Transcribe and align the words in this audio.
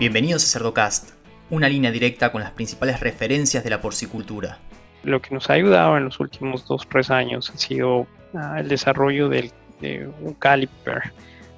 Bienvenidos 0.00 0.44
a 0.44 0.58
Cerdocast, 0.58 1.10
una 1.50 1.68
línea 1.68 1.90
directa 1.90 2.32
con 2.32 2.40
las 2.40 2.52
principales 2.52 3.00
referencias 3.00 3.62
de 3.62 3.68
la 3.68 3.82
porcicultura. 3.82 4.56
Lo 5.02 5.20
que 5.20 5.34
nos 5.34 5.50
ha 5.50 5.52
ayudado 5.52 5.98
en 5.98 6.06
los 6.06 6.18
últimos 6.20 6.66
dos 6.66 6.86
o 6.86 6.88
tres 6.88 7.10
años 7.10 7.50
ha 7.50 7.58
sido 7.58 8.06
uh, 8.32 8.54
el 8.56 8.66
desarrollo 8.66 9.28
del, 9.28 9.52
de 9.82 10.10
un 10.22 10.32
caliper. 10.32 11.12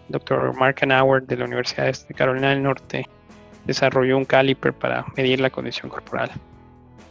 Dr. 0.09 0.55
Mark 0.57 0.79
Anauer 0.83 1.23
de 1.23 1.37
la 1.37 1.45
Universidad 1.45 1.95
de 2.09 2.15
Carolina 2.15 2.51
del 2.51 2.65
Norte 2.65 3.09
desarrolló 3.65 4.19
un 4.19 4.25
caliper 4.25 4.73
para 4.73 5.05
medir 5.17 5.39
la 5.39 5.51
condición 5.51 5.89
corporal. 5.89 6.33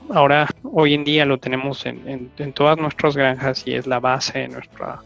Ahora, 0.09 0.49
hoy 0.63 0.95
en 0.95 1.05
día 1.05 1.23
lo 1.23 1.37
tenemos 1.37 1.85
en, 1.85 2.29
en, 2.37 2.51
todas 2.51 2.77
nuestras 2.77 3.15
granjas 3.15 3.65
y 3.65 3.75
es 3.75 3.87
la 3.87 4.01
base 4.01 4.37
de, 4.37 4.47
nuestra, 4.49 4.99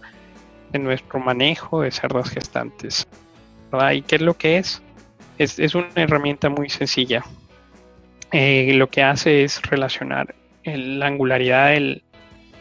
de 0.71 0.79
nuestro 0.79 1.19
manejo 1.19 1.83
de 1.83 1.91
cerdas 1.91 2.31
gestantes. 2.31 3.07
¿Y 3.93 4.01
qué 4.01 4.15
es 4.15 4.21
lo 4.23 4.33
que 4.33 4.57
es? 4.57 4.81
Es, 5.37 5.59
es 5.59 5.75
una 5.75 5.87
herramienta 5.95 6.49
muy 6.49 6.69
sencilla. 6.69 7.23
Eh, 8.31 8.73
lo 8.75 8.89
que 8.89 9.03
hace 9.03 9.43
es 9.43 9.61
relacionar 9.61 10.35
la 10.63 11.07
angularidad 11.07 11.69
del, 11.69 12.03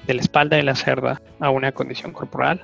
de 0.07 0.15
la 0.15 0.21
espalda 0.21 0.57
de 0.57 0.63
la 0.63 0.75
cerda 0.75 1.21
a 1.41 1.51
una 1.51 1.73
condición 1.73 2.13
corporal. 2.13 2.63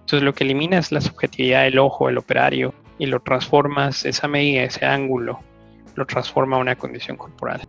Entonces 0.00 0.22
lo 0.22 0.34
que 0.34 0.44
elimina 0.44 0.78
es 0.78 0.92
la 0.92 1.00
subjetividad 1.00 1.64
del 1.64 1.78
ojo, 1.78 2.08
el 2.08 2.18
operario, 2.18 2.74
y 2.98 3.06
lo 3.06 3.20
transformas, 3.20 4.04
esa 4.04 4.28
medida, 4.28 4.62
ese 4.62 4.84
ángulo, 4.84 5.40
lo 5.94 6.06
transforma 6.06 6.56
a 6.56 6.60
una 6.60 6.76
condición 6.76 7.16
corporal. 7.16 7.62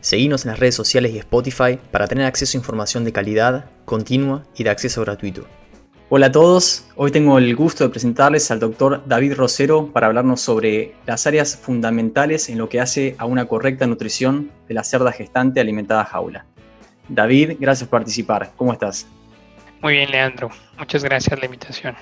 Seguimos 0.00 0.44
en 0.44 0.50
las 0.50 0.58
redes 0.58 0.74
sociales 0.74 1.12
y 1.12 1.18
Spotify 1.18 1.78
para 1.90 2.08
tener 2.08 2.26
acceso 2.26 2.56
a 2.56 2.60
información 2.60 3.04
de 3.04 3.12
calidad, 3.12 3.66
continua 3.84 4.42
y 4.56 4.64
de 4.64 4.70
acceso 4.70 5.00
gratuito. 5.02 5.46
Hola 6.14 6.26
a 6.26 6.30
todos, 6.30 6.86
hoy 6.94 7.10
tengo 7.10 7.38
el 7.38 7.56
gusto 7.56 7.84
de 7.84 7.88
presentarles 7.88 8.50
al 8.50 8.60
doctor 8.60 9.02
David 9.06 9.32
Rosero 9.32 9.86
para 9.94 10.08
hablarnos 10.08 10.42
sobre 10.42 10.92
las 11.06 11.26
áreas 11.26 11.56
fundamentales 11.56 12.50
en 12.50 12.58
lo 12.58 12.68
que 12.68 12.80
hace 12.80 13.14
a 13.16 13.24
una 13.24 13.46
correcta 13.46 13.86
nutrición 13.86 14.50
de 14.68 14.74
la 14.74 14.84
cerda 14.84 15.10
gestante 15.10 15.58
alimentada 15.58 16.04
jaula. 16.04 16.44
David, 17.08 17.52
gracias 17.58 17.88
por 17.88 18.00
participar. 18.00 18.52
¿Cómo 18.56 18.74
estás? 18.74 19.06
Muy 19.80 19.94
bien, 19.94 20.10
Leandro. 20.10 20.50
Muchas 20.76 21.02
gracias 21.02 21.30
por 21.30 21.38
la 21.38 21.46
invitación. 21.46 21.94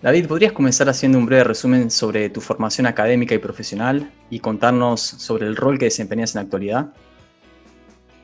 David, 0.00 0.26
¿podrías 0.26 0.52
comenzar 0.52 0.88
haciendo 0.88 1.18
un 1.18 1.26
breve 1.26 1.44
resumen 1.44 1.90
sobre 1.90 2.30
tu 2.30 2.40
formación 2.40 2.86
académica 2.86 3.34
y 3.34 3.38
profesional 3.38 4.10
y 4.30 4.40
contarnos 4.40 5.02
sobre 5.02 5.46
el 5.46 5.56
rol 5.56 5.78
que 5.78 5.84
desempeñas 5.84 6.34
en 6.34 6.38
la 6.38 6.44
actualidad? 6.44 6.94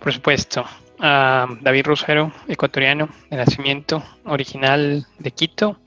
Por 0.00 0.14
supuesto. 0.14 0.64
David 0.98 1.86
Rosero, 1.86 2.32
ecuatoriano 2.48 3.08
de 3.30 3.36
nacimiento, 3.36 4.02
original 4.24 5.06
de 5.18 5.30
Quito. 5.30 5.78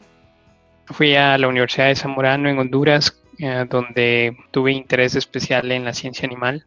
Fui 0.86 1.16
a 1.16 1.38
la 1.38 1.48
Universidad 1.48 1.88
de 1.88 1.96
Zamorano 1.96 2.50
en 2.50 2.60
Honduras, 2.60 3.22
uh, 3.40 3.66
donde 3.70 4.38
tuve 4.52 4.72
interés 4.72 5.16
especial 5.16 5.72
en 5.72 5.86
la 5.86 5.94
ciencia 5.94 6.26
animal 6.26 6.66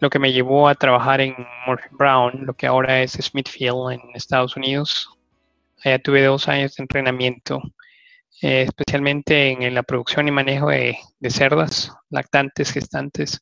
lo 0.00 0.10
que 0.10 0.18
me 0.18 0.32
llevó 0.32 0.68
a 0.68 0.74
trabajar 0.74 1.20
en 1.20 1.34
Murphy 1.66 1.88
Brown, 1.92 2.44
lo 2.44 2.54
que 2.54 2.66
ahora 2.66 3.02
es 3.02 3.12
Smithfield 3.12 3.92
en 3.92 4.00
Estados 4.14 4.56
Unidos. 4.56 5.08
Allá 5.84 5.98
tuve 5.98 6.22
dos 6.24 6.48
años 6.48 6.74
de 6.74 6.82
entrenamiento, 6.82 7.60
eh, 8.42 8.62
especialmente 8.62 9.50
en, 9.50 9.74
la 9.74 9.82
producción 9.82 10.28
y 10.28 10.30
manejo 10.30 10.68
de, 10.68 10.98
cerdas, 11.30 11.92
lactantes, 12.10 12.72
gestantes. 12.72 13.40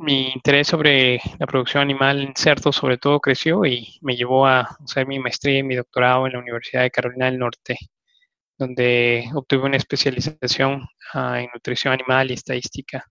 Mi 0.00 0.30
interés 0.32 0.68
sobre 0.68 1.20
la 1.38 1.46
producción 1.46 1.82
animal 1.82 2.22
en 2.22 2.34
cerdos 2.34 2.76
sobre 2.76 2.96
todo 2.96 3.20
creció 3.20 3.66
y 3.66 3.98
me 4.00 4.16
llevó 4.16 4.46
a 4.46 4.62
hacer 4.82 5.06
mi 5.06 5.18
maestría 5.18 5.58
y 5.58 5.62
mi 5.62 5.76
doctorado 5.76 6.26
en 6.26 6.32
la 6.32 6.38
Universidad 6.38 6.82
de 6.82 6.90
Carolina 6.90 7.26
del 7.26 7.38
Norte, 7.38 7.76
donde 8.56 9.28
obtuve 9.34 9.66
una 9.66 9.76
especialización 9.76 10.88
ah, 11.12 11.40
en 11.42 11.50
nutrición 11.52 11.92
animal 11.92 12.30
y 12.30 12.34
estadística. 12.34 13.04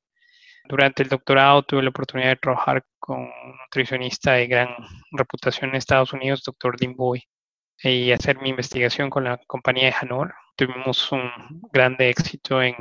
Durante 0.68 1.04
el 1.04 1.10
doctorado 1.10 1.62
tuve 1.62 1.84
la 1.84 1.90
oportunidad 1.90 2.30
de 2.30 2.36
trabajar 2.38 2.84
con 2.98 3.20
un 3.20 3.58
nutricionista 3.66 4.34
de 4.34 4.48
gran 4.48 4.70
reputación 5.12 5.70
en 5.70 5.76
Estados 5.76 6.12
Unidos, 6.14 6.42
Dr. 6.44 6.76
Dean 6.76 6.96
Boy, 6.96 7.24
y 7.84 8.12
hacer 8.12 8.40
mi 8.42 8.50
investigación 8.50 9.12
con 9.12 9.26
la 9.26 9.40
compañía 9.46 9.86
de 9.86 9.96
Hanor. 10.02 10.34
Tuvimos 10.56 11.12
un 11.12 11.30
grande 11.72 12.10
éxito 12.10 12.64
en, 12.64 12.76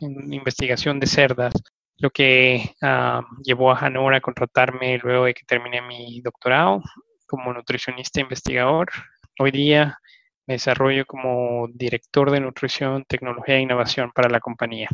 investigación 0.00 1.00
de 1.00 1.06
cerdas, 1.06 1.54
lo 1.98 2.10
que 2.10 2.74
uh, 2.82 3.22
llevó 3.42 3.70
a 3.72 3.78
Hanor 3.78 4.14
a 4.14 4.20
contratarme 4.20 4.98
luego 4.98 5.24
de 5.26 5.34
que 5.34 5.44
terminé 5.46 5.80
mi 5.80 6.20
doctorado 6.20 6.82
como 7.26 7.52
nutricionista 7.52 8.20
investigador. 8.20 8.90
Hoy 9.38 9.50
día 9.50 9.98
me 10.46 10.54
desarrollo 10.54 11.06
como 11.06 11.68
director 11.72 12.30
de 12.30 12.40
nutrición, 12.40 13.04
tecnología 13.08 13.56
e 13.56 13.60
innovación 13.60 14.12
para 14.14 14.28
la 14.28 14.40
compañía. 14.40 14.88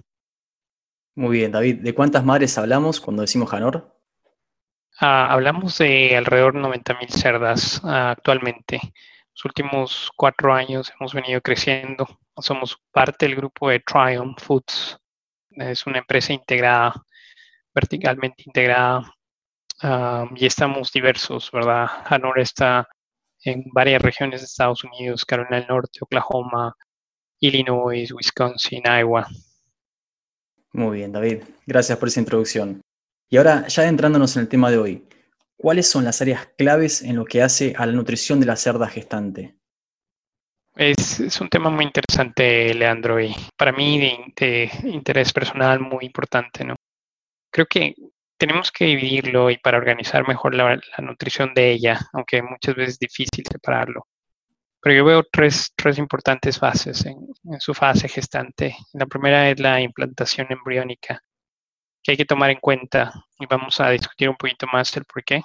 Muy 1.17 1.39
bien, 1.39 1.53
David. 1.53 1.81
¿De 1.83 1.95
cuántas 1.95 2.25
madres 2.25 2.57
hablamos 2.57 3.01
cuando 3.01 3.23
decimos 3.23 3.51
Janor? 3.51 3.97
Ah, 5.01 5.33
hablamos 5.33 5.79
de 5.79 6.17
alrededor 6.17 6.55
de 6.55 6.61
90.000 6.61 7.09
cerdas 7.09 7.81
ah, 7.85 8.11
actualmente. 8.11 8.81
Los 9.35 9.45
últimos 9.45 10.11
cuatro 10.17 10.53
años 10.53 10.93
hemos 10.99 11.15
venido 11.15 11.41
creciendo. 11.41 12.07
Somos 12.37 12.79
parte 12.93 13.27
del 13.27 13.37
grupo 13.37 13.71
de 13.71 13.81
Triumph 13.81 14.39
Foods. 14.39 15.00
Es 15.61 15.87
una 15.87 15.99
empresa 15.99 16.33
integrada, 16.33 16.95
verticalmente 17.75 18.45
integrada, 18.47 19.15
y 20.35 20.47
estamos 20.47 20.91
diversos, 20.91 21.51
¿verdad? 21.53 21.87
Hanor 22.07 22.39
está 22.41 22.89
en 23.45 23.65
varias 23.73 24.01
regiones 24.01 24.41
de 24.41 24.47
Estados 24.47 24.85
Unidos, 24.85 25.25
Carolina 25.25 25.59
del 25.59 25.69
Norte, 25.69 25.99
Oklahoma, 26.01 26.75
Illinois, 27.41 28.11
Wisconsin, 28.11 28.83
Iowa. 28.85 29.27
Muy 30.73 30.99
bien, 30.99 31.13
David. 31.13 31.43
Gracias 31.67 31.99
por 31.99 32.09
esa 32.09 32.21
introducción. 32.21 32.81
Y 33.29 33.37
ahora, 33.37 33.67
ya 33.69 33.83
adentrándonos 33.83 34.37
en 34.37 34.43
el 34.43 34.49
tema 34.49 34.71
de 34.71 34.79
hoy, 34.79 35.09
¿cuáles 35.57 35.91
son 35.91 36.05
las 36.05 36.23
áreas 36.23 36.49
claves 36.57 37.03
en 37.03 37.17
lo 37.17 37.25
que 37.25 37.43
hace 37.43 37.75
a 37.77 37.85
la 37.87 37.93
nutrición 37.93 38.41
de 38.41 38.47
la 38.47 38.57
cerda 38.57 38.89
gestante? 38.89 39.60
Es, 40.77 41.41
un 41.41 41.49
tema 41.49 41.69
muy 41.71 41.85
interesante, 41.85 42.73
Leandro, 42.75 43.21
y 43.21 43.35
para 43.57 43.73
mí 43.73 43.99
de, 44.37 44.71
interés 44.85 45.33
personal 45.33 45.81
muy 45.81 46.07
importante, 46.07 46.65
¿no? 46.65 46.77
Creo 47.53 47.67
que 47.67 47.95
tenemos 48.39 48.71
que 48.73 48.87
dividirlo 48.87 49.51
y 49.51 49.59
para 49.59 49.79
organizar 49.79 50.27
mejor 50.27 50.55
la, 50.55 50.81
nutrición 50.99 51.53
de 51.55 51.73
ella, 51.73 52.01
aunque 52.13 52.43
muchas 52.43 52.75
veces 52.75 52.95
es 52.95 52.99
difícil 52.99 53.45
separarlo. 53.51 54.07
Pero 54.81 54.97
yo 54.97 55.05
veo 55.05 55.23
tres, 55.31 55.73
tres 55.77 55.99
importantes 55.99 56.59
fases 56.59 57.05
en, 57.05 57.19
su 57.59 57.75
fase 57.75 58.09
gestante. 58.09 58.77
La 58.95 59.07
primera 59.07 59.51
es 59.51 59.61
la 59.61 59.81
implantación 59.81 60.47
embriónica, 60.51 61.21
que 62.03 62.13
hay 62.13 62.17
que 62.17 62.25
tomar 62.25 62.51
en 62.51 62.61
cuenta 62.61 63.13
y 63.39 63.47
vamos 63.47 63.81
a 63.81 63.91
discutir 63.91 64.29
un 64.29 64.37
poquito 64.37 64.67
más 64.69 64.97
el 64.97 65.05
por 65.05 65.23
qué. 65.25 65.43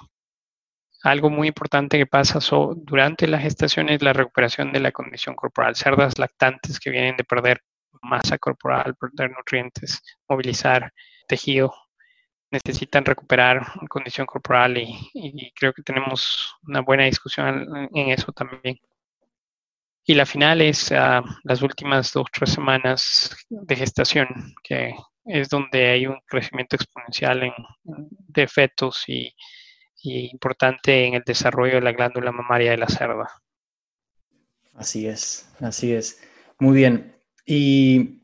Algo 1.06 1.30
muy 1.30 1.46
importante 1.46 1.98
que 1.98 2.06
pasa 2.06 2.40
durante 2.74 3.28
la 3.28 3.38
gestación 3.38 3.88
es 3.90 4.02
la 4.02 4.12
recuperación 4.12 4.72
de 4.72 4.80
la 4.80 4.90
condición 4.90 5.36
corporal. 5.36 5.76
Cerdas 5.76 6.18
lactantes 6.18 6.80
que 6.80 6.90
vienen 6.90 7.16
de 7.16 7.22
perder 7.22 7.62
masa 8.02 8.38
corporal, 8.38 8.96
perder 8.96 9.30
nutrientes, 9.30 10.02
movilizar 10.28 10.92
tejido, 11.28 11.72
necesitan 12.50 13.04
recuperar 13.04 13.64
condición 13.88 14.26
corporal 14.26 14.78
y, 14.78 14.98
y 15.14 15.52
creo 15.52 15.72
que 15.72 15.82
tenemos 15.82 16.56
una 16.66 16.80
buena 16.80 17.04
discusión 17.04 17.88
en 17.94 18.10
eso 18.10 18.32
también. 18.32 18.76
Y 20.04 20.14
la 20.14 20.26
final 20.26 20.60
es 20.60 20.90
uh, 20.90 21.22
las 21.44 21.62
últimas 21.62 22.12
dos, 22.12 22.26
tres 22.32 22.50
semanas 22.50 23.46
de 23.48 23.76
gestación, 23.76 24.26
que 24.64 24.92
es 25.24 25.48
donde 25.48 25.86
hay 25.86 26.08
un 26.08 26.18
crecimiento 26.26 26.74
exponencial 26.74 27.44
en, 27.44 27.52
de 27.84 28.48
fetos 28.48 29.04
y, 29.06 29.32
y, 30.06 30.30
importante 30.30 31.06
en 31.06 31.14
el 31.14 31.22
desarrollo 31.24 31.74
de 31.74 31.80
la 31.80 31.92
glándula 31.92 32.32
mamaria 32.32 32.70
de 32.70 32.78
la 32.78 32.88
cerda. 32.88 33.28
Así 34.74 35.06
es, 35.06 35.52
así 35.60 35.92
es. 35.92 36.20
Muy 36.58 36.76
bien. 36.76 37.16
¿Y 37.44 38.22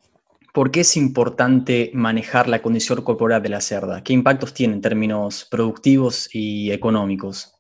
por 0.52 0.70
qué 0.70 0.80
es 0.80 0.96
importante 0.96 1.90
manejar 1.94 2.48
la 2.48 2.62
condición 2.62 3.02
corporal 3.02 3.42
de 3.42 3.48
la 3.48 3.60
cerda? 3.60 4.02
¿Qué 4.02 4.12
impactos 4.12 4.54
tiene 4.54 4.74
en 4.74 4.80
términos 4.80 5.46
productivos 5.50 6.28
y 6.32 6.70
económicos? 6.70 7.54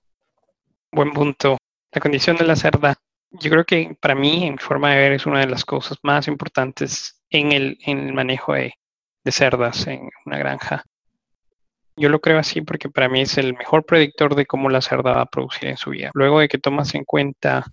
Buen 0.90 1.12
punto. 1.12 1.58
La 1.92 2.00
condición 2.00 2.36
de 2.36 2.44
la 2.44 2.56
cerda 2.56 2.94
yo 3.32 3.50
creo 3.50 3.64
que 3.64 3.96
para 4.00 4.14
mí, 4.14 4.44
en 4.44 4.52
mi 4.52 4.58
forma 4.58 4.90
de 4.90 4.98
ver, 4.98 5.12
es 5.12 5.26
una 5.26 5.40
de 5.40 5.46
las 5.46 5.64
cosas 5.64 5.98
más 6.02 6.28
importantes 6.28 7.22
en 7.30 7.52
el, 7.52 7.78
en 7.84 7.98
el 8.00 8.12
manejo 8.12 8.52
de, 8.52 8.74
de, 9.24 9.32
cerdas 9.32 9.86
en 9.86 10.08
una 10.26 10.38
granja. 10.38 10.84
Yo 11.96 12.08
lo 12.08 12.20
creo 12.20 12.38
así 12.38 12.62
porque 12.62 12.88
para 12.88 13.08
mí 13.08 13.22
es 13.22 13.36
el 13.38 13.54
mejor 13.54 13.84
predictor 13.84 14.34
de 14.34 14.46
cómo 14.46 14.70
la 14.70 14.80
cerda 14.80 15.12
va 15.12 15.22
a 15.22 15.26
producir 15.26 15.68
en 15.68 15.76
su 15.76 15.90
vida. 15.90 16.10
Luego 16.14 16.40
de 16.40 16.48
que 16.48 16.58
tomas 16.58 16.94
en 16.94 17.04
cuenta 17.04 17.66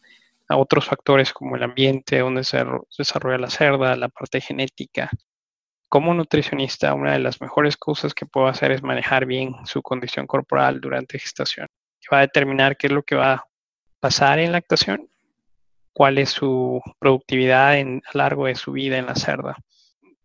a 0.48 0.58
otros 0.58 0.86
factores 0.86 1.32
como 1.32 1.56
el 1.56 1.64
ambiente 1.64 2.20
donde 2.20 2.44
se 2.44 2.64
desarrolla 2.98 3.38
la 3.38 3.50
cerda, 3.50 3.96
la 3.96 4.10
parte 4.10 4.42
genética. 4.42 5.10
Como 5.88 6.14
nutricionista, 6.14 6.94
una 6.94 7.14
de 7.14 7.20
las 7.20 7.40
mejores 7.42 7.78
cosas 7.78 8.14
que 8.14 8.26
puedo 8.26 8.48
hacer 8.48 8.72
es 8.72 8.84
manejar 8.84 9.26
bien 9.26 9.56
su 9.66 9.82
condición 9.82 10.28
corporal 10.28 10.82
durante 10.82 11.18
gestación. 11.18 11.68
Que 12.00 12.08
va 12.12 12.20
a 12.20 12.22
determinar 12.22 12.78
qué 12.78 12.88
es 12.88 12.94
lo 12.94 13.04
que 13.04 13.16
va 13.16 13.34
a 13.34 13.46
pasar 14.00 14.40
en 14.40 14.52
lactación 14.52 15.10
cuál 16.00 16.18
es 16.18 16.30
su 16.30 16.82
productividad 16.98 17.78
en, 17.78 18.02
a 18.06 18.12
lo 18.14 18.20
largo 18.20 18.46
de 18.46 18.56
su 18.56 18.72
vida 18.72 18.98
en 18.98 19.08
la 19.08 19.16
cerda. 19.16 19.58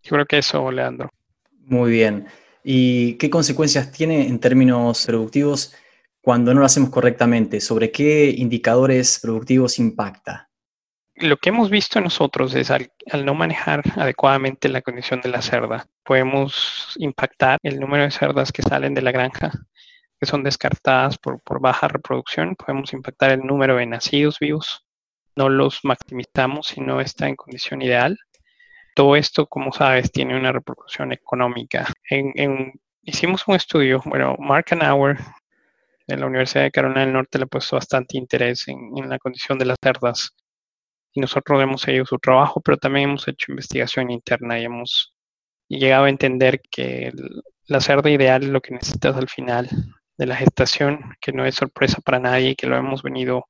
Yo 0.05 0.11
creo 0.11 0.26
que 0.26 0.38
eso, 0.38 0.70
Leandro. 0.70 1.11
Muy 1.62 1.90
bien. 1.90 2.29
¿Y 2.66 3.19
qué 3.19 3.28
consecuencias 3.28 3.93
tiene 3.93 4.26
en 4.26 4.40
términos 4.40 5.05
productivos 5.05 5.75
cuando 6.22 6.55
no 6.55 6.61
lo 6.61 6.66
hacemos 6.66 6.88
correctamente? 6.88 7.61
¿Sobre 7.61 7.93
qué 7.93 8.31
indicadores 8.31 9.19
productivos 9.20 9.78
impacta? 9.78 10.49
Lo 11.16 11.37
que 11.37 11.50
hemos 11.50 11.69
visto 11.69 12.00
nosotros 12.00 12.55
es 12.55 12.70
al, 12.70 12.90
no 13.22 13.34
manejar 13.34 13.82
adecuadamente 13.96 14.70
la 14.70 14.81
condición 14.81 15.20
de 15.20 15.28
la 15.28 15.43
cerda, 15.43 15.87
podemos 16.02 16.94
impactar 16.96 17.58
el 17.62 17.78
número 17.78 18.05
de 18.05 18.11
cerdas 18.11 18.50
que 18.50 18.62
salen 18.62 18.94
de 18.94 19.02
la 19.02 19.12
granja, 19.12 19.52
que 20.19 20.26
son 20.26 20.43
descartadas 20.43 21.19
por, 21.19 21.40
por 21.43 21.61
baja 21.61 21.87
reproducción, 21.87 22.56
podemos 22.56 22.94
impactar 22.94 23.31
el 23.31 23.40
número 23.40 23.76
de 23.76 23.87
nacidos 23.87 24.38
vivos, 24.40 24.87
no 25.37 25.50
los 25.50 25.81
maximizamos 25.84 26.69
si 26.69 26.81
no 26.81 27.00
está 27.00 27.28
en 27.28 27.37
condición 27.37 27.82
ideal 27.82 28.19
todo 28.94 29.17
esto, 29.17 29.46
como 29.46 29.73
sabes, 29.73 30.11
tiene 30.12 30.37
una 30.38 30.52
repercusión 30.52 31.12
económica. 31.12 31.87
hicimos 33.02 33.46
un 33.46 33.56
estudio, 33.56 34.02
bueno, 34.06 34.37
Mark 34.38 34.67
Hour 34.73 35.19
de 36.06 36.17
la 36.17 36.26
Universidad 36.26 36.64
de 36.64 36.70
Carolina 36.70 37.00
del 37.00 37.12
Norte 37.12 37.38
le 37.38 37.44
ha 37.44 37.46
puesto 37.46 37.76
bastante 37.76 38.17
interés 38.19 38.69
en, 38.69 39.08
la 39.08 39.19
condición 39.19 39.58
de 39.58 39.67
las 39.67 39.79
cerdas 39.82 40.31
y 41.12 41.20
nosotros 41.20 41.62
hemos 41.62 41.82
seguido 41.82 42.05
su 42.06 42.19
trabajo, 42.19 42.61
pero 42.61 42.76
también 42.76 43.11
hemos 43.11 43.29
hecho 43.29 43.52
investigación 43.52 44.11
interna 44.11 44.58
y 44.58 44.64
hemos 44.64 45.14
llegado 45.69 46.05
a 46.05 46.11
entender 46.11 46.61
que 46.70 47.12
la 47.67 47.81
cerda 47.81 48.11
ideal 48.11 48.43
es 48.43 48.49
lo 48.50 48.61
que 48.61 48.75
necesitas 48.75 49.17
al 49.17 49.29
final 49.29 49.69
de 50.17 50.26
la 50.26 50.37
gestación, 50.37 51.14
que 51.20 51.32
no 51.32 51.44
es 51.47 51.55
sorpresa 51.55 52.00
para 52.05 52.20
nadie, 52.20 52.56
que 52.56 52.67
lo 52.67 52.76
hemos 52.76 53.02
venido 53.02 53.47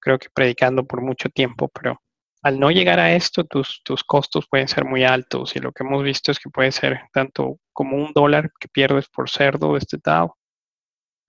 creo 0.00 0.18
que 0.18 0.28
predicando 0.32 0.84
por 0.84 1.00
mucho 1.00 1.30
tiempo, 1.30 1.68
pero 1.68 2.00
al 2.44 2.60
no 2.60 2.70
llegar 2.70 3.00
a 3.00 3.14
esto, 3.14 3.44
tus, 3.44 3.80
tus 3.82 4.04
costos 4.04 4.46
pueden 4.46 4.68
ser 4.68 4.84
muy 4.84 5.02
altos 5.02 5.56
y 5.56 5.60
lo 5.60 5.72
que 5.72 5.82
hemos 5.82 6.04
visto 6.04 6.30
es 6.30 6.38
que 6.38 6.50
puede 6.50 6.72
ser 6.72 7.00
tanto 7.10 7.58
como 7.72 7.96
un 7.96 8.12
dólar 8.12 8.52
que 8.60 8.68
pierdes 8.68 9.08
por 9.08 9.30
cerdo 9.30 9.72
destetado, 9.72 10.36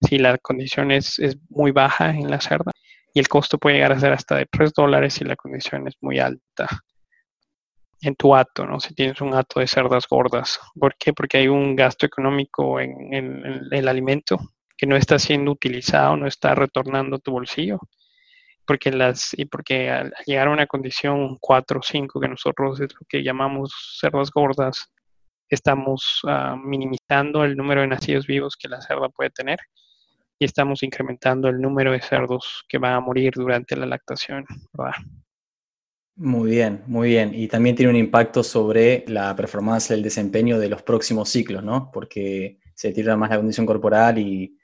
si 0.01 0.17
la 0.17 0.37
condición 0.37 0.91
es, 0.91 1.17
muy 1.47 1.71
baja 1.71 2.09
en 2.09 2.29
la 2.29 2.41
cerda, 2.41 2.73
y 3.13 3.19
el 3.19 3.29
costo 3.29 3.57
puede 3.57 3.77
llegar 3.77 3.93
a 3.93 3.99
ser 3.99 4.11
hasta 4.11 4.35
de 4.35 4.45
3 4.45 4.73
dólares 4.73 5.13
si 5.13 5.23
la 5.23 5.37
condición 5.37 5.87
es 5.87 5.95
muy 6.01 6.19
alta 6.19 6.67
en 8.01 8.15
tu 8.15 8.35
hato, 8.35 8.65
¿no? 8.65 8.81
Si 8.81 8.93
tienes 8.93 9.21
un 9.21 9.33
hato 9.33 9.61
de 9.61 9.67
cerdas 9.67 10.05
gordas. 10.09 10.59
¿Por 10.77 10.95
qué? 10.97 11.13
Porque 11.13 11.37
hay 11.37 11.47
un 11.47 11.77
gasto 11.77 12.05
económico 12.05 12.77
en, 12.81 13.13
en 13.13 13.61
el 13.71 13.87
alimento 13.87 14.37
que 14.77 14.85
no 14.85 14.97
está 14.97 15.17
siendo 15.17 15.51
utilizado, 15.51 16.17
no 16.17 16.27
está 16.27 16.53
retornando 16.55 17.15
a 17.15 17.19
tu 17.19 17.31
bolsillo 17.31 17.79
porque 18.65 18.91
las 18.91 19.33
y 19.37 19.45
porque 19.45 19.89
al 19.89 20.13
llegar 20.25 20.47
a 20.47 20.51
una 20.51 20.67
condición 20.67 21.37
4 21.39 21.79
o 21.79 21.83
5 21.83 22.19
que 22.19 22.27
nosotros 22.27 22.79
es 22.81 22.93
lo 22.93 23.05
que 23.07 23.23
llamamos 23.23 23.97
cerdas 23.99 24.31
gordas 24.31 24.91
estamos 25.49 26.21
ah, 26.27 26.55
minimizando 26.61 27.43
el 27.43 27.55
número 27.55 27.81
de 27.81 27.87
nacidos 27.87 28.27
vivos 28.27 28.55
que 28.57 28.67
la 28.67 28.81
cerda 28.81 29.09
puede 29.09 29.29
tener 29.29 29.59
y 30.39 30.45
estamos 30.45 30.83
incrementando 30.83 31.47
el 31.47 31.61
número 31.61 31.91
de 31.91 32.01
cerdos 32.01 32.65
que 32.67 32.77
van 32.77 32.93
a 32.93 32.99
morir 32.99 33.33
durante 33.35 33.75
la 33.75 33.85
lactación 33.85 34.45
Muy 36.17 36.49
bien, 36.51 36.83
muy 36.87 37.09
bien. 37.09 37.33
Y 37.33 37.47
también 37.47 37.75
tiene 37.75 37.91
un 37.91 37.97
impacto 37.97 38.43
sobre 38.43 39.05
la 39.07 39.33
performance, 39.35 39.91
el 39.91 40.03
desempeño 40.03 40.59
de 40.59 40.69
los 40.69 40.81
próximos 40.81 41.29
ciclos, 41.29 41.63
¿no? 41.63 41.89
Porque 41.91 42.59
se 42.73 42.91
tira 42.91 43.15
más 43.15 43.29
la 43.29 43.37
condición 43.37 43.65
corporal 43.65 44.17
y, 44.17 44.57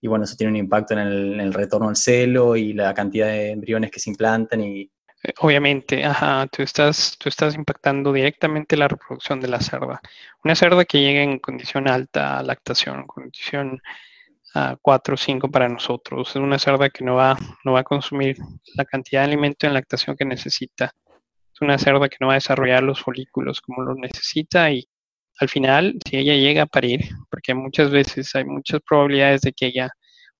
y 0.00 0.06
bueno, 0.08 0.24
eso 0.24 0.36
tiene 0.36 0.52
un 0.52 0.56
impacto 0.56 0.94
en 0.94 1.00
el, 1.00 1.52
retorno 1.52 1.88
al 1.88 1.96
celo 1.96 2.56
y 2.56 2.72
la 2.72 2.94
cantidad 2.94 3.26
de 3.26 3.50
embriones 3.50 3.90
que 3.90 4.00
se 4.00 4.10
implantan 4.10 4.60
y... 4.60 4.90
Eh, 5.24 5.32
obviamente, 5.38 6.04
ajá, 6.04 6.46
tú 6.46 6.62
estás, 6.62 7.16
tú 7.18 7.28
estás 7.28 7.56
impactando 7.56 8.12
directamente 8.12 8.76
la 8.76 8.86
reproducción 8.86 9.40
de 9.40 9.48
la 9.48 9.60
cerda. 9.60 10.00
Una 10.44 10.54
cerda 10.54 10.84
que 10.84 11.00
llega 11.00 11.22
en 11.22 11.40
condición 11.40 11.88
alta 11.88 12.38
a 12.38 12.42
lactación, 12.42 13.06
condición 13.06 13.80
4 14.80 15.14
o 15.14 15.16
5 15.16 15.50
para 15.50 15.68
nosotros, 15.68 16.30
es 16.30 16.36
una 16.36 16.58
cerda 16.58 16.90
que 16.90 17.04
no 17.04 17.16
va, 17.16 17.36
no 17.64 17.72
va 17.72 17.80
a 17.80 17.84
consumir 17.84 18.36
la 18.74 18.84
cantidad 18.84 19.22
de 19.22 19.26
alimento 19.26 19.66
en 19.66 19.74
lactación 19.74 20.16
que 20.16 20.24
necesita. 20.24 20.94
Es 21.52 21.60
una 21.60 21.78
cerda 21.78 22.08
que 22.08 22.16
no 22.20 22.28
va 22.28 22.34
a 22.34 22.36
desarrollar 22.36 22.82
los 22.82 23.00
folículos 23.00 23.60
como 23.60 23.82
lo 23.82 23.94
necesita 23.94 24.70
y 24.70 24.88
al 25.40 25.48
final, 25.48 25.98
si 26.08 26.16
ella 26.16 26.34
llega 26.34 26.62
a 26.62 26.66
parir, 26.66 27.08
porque 27.30 27.54
muchas 27.54 27.90
veces 27.90 28.34
hay 28.34 28.44
muchas 28.44 28.80
probabilidades 28.86 29.42
de 29.42 29.52
que 29.52 29.66
ella 29.66 29.90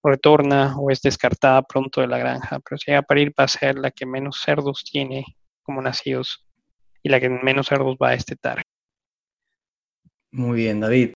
retorna 0.02 0.76
o 0.78 0.90
es 0.90 1.00
descartada 1.00 1.62
pronto 1.62 2.00
de 2.00 2.06
la 2.06 2.18
granja, 2.18 2.60
pero 2.60 2.78
si 2.78 2.90
llega 2.90 3.00
a 3.00 3.02
parir 3.02 3.32
va 3.38 3.44
a 3.44 3.48
ser 3.48 3.76
la 3.78 3.90
que 3.90 4.06
menos 4.06 4.40
cerdos 4.44 4.84
tiene 4.84 5.24
como 5.62 5.82
nacidos 5.82 6.44
y 7.02 7.08
la 7.08 7.20
que 7.20 7.28
menos 7.28 7.66
cerdos 7.66 7.96
va 8.02 8.10
a 8.10 8.14
estetar. 8.14 8.62
Muy 10.30 10.58
bien, 10.58 10.80
David. 10.80 11.12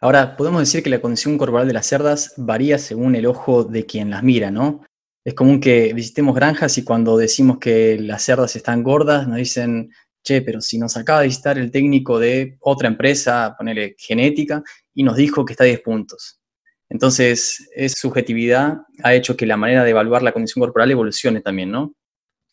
Ahora, 0.00 0.36
podemos 0.36 0.60
decir 0.60 0.82
que 0.82 0.90
la 0.90 1.00
condición 1.00 1.38
corporal 1.38 1.66
de 1.66 1.74
las 1.74 1.86
cerdas 1.86 2.34
varía 2.36 2.78
según 2.78 3.14
el 3.14 3.26
ojo 3.26 3.64
de 3.64 3.86
quien 3.86 4.10
las 4.10 4.22
mira, 4.22 4.50
¿no? 4.50 4.84
Es 5.24 5.34
común 5.34 5.60
que 5.60 5.92
visitemos 5.94 6.34
granjas 6.34 6.76
y 6.78 6.84
cuando 6.84 7.16
decimos 7.16 7.58
que 7.58 7.96
las 8.00 8.22
cerdas 8.22 8.56
están 8.56 8.82
gordas, 8.82 9.28
nos 9.28 9.36
dicen, 9.36 9.92
che, 10.22 10.42
pero 10.42 10.60
si 10.60 10.78
nos 10.78 10.96
acaba 10.96 11.20
de 11.20 11.28
visitar 11.28 11.58
el 11.58 11.70
técnico 11.70 12.18
de 12.18 12.56
otra 12.60 12.88
empresa, 12.88 13.54
ponerle 13.56 13.94
genética, 13.98 14.62
y 14.94 15.02
nos 15.02 15.16
dijo 15.16 15.44
que 15.44 15.52
está 15.52 15.64
a 15.64 15.66
10 15.66 15.80
puntos. 15.80 16.40
Entonces, 16.88 17.70
esa 17.74 17.96
subjetividad 17.96 18.78
ha 19.02 19.14
hecho 19.14 19.36
que 19.36 19.46
la 19.46 19.56
manera 19.56 19.82
de 19.82 19.90
evaluar 19.90 20.22
la 20.22 20.32
condición 20.32 20.62
corporal 20.62 20.90
evolucione 20.90 21.40
también, 21.40 21.70
¿no? 21.70 21.94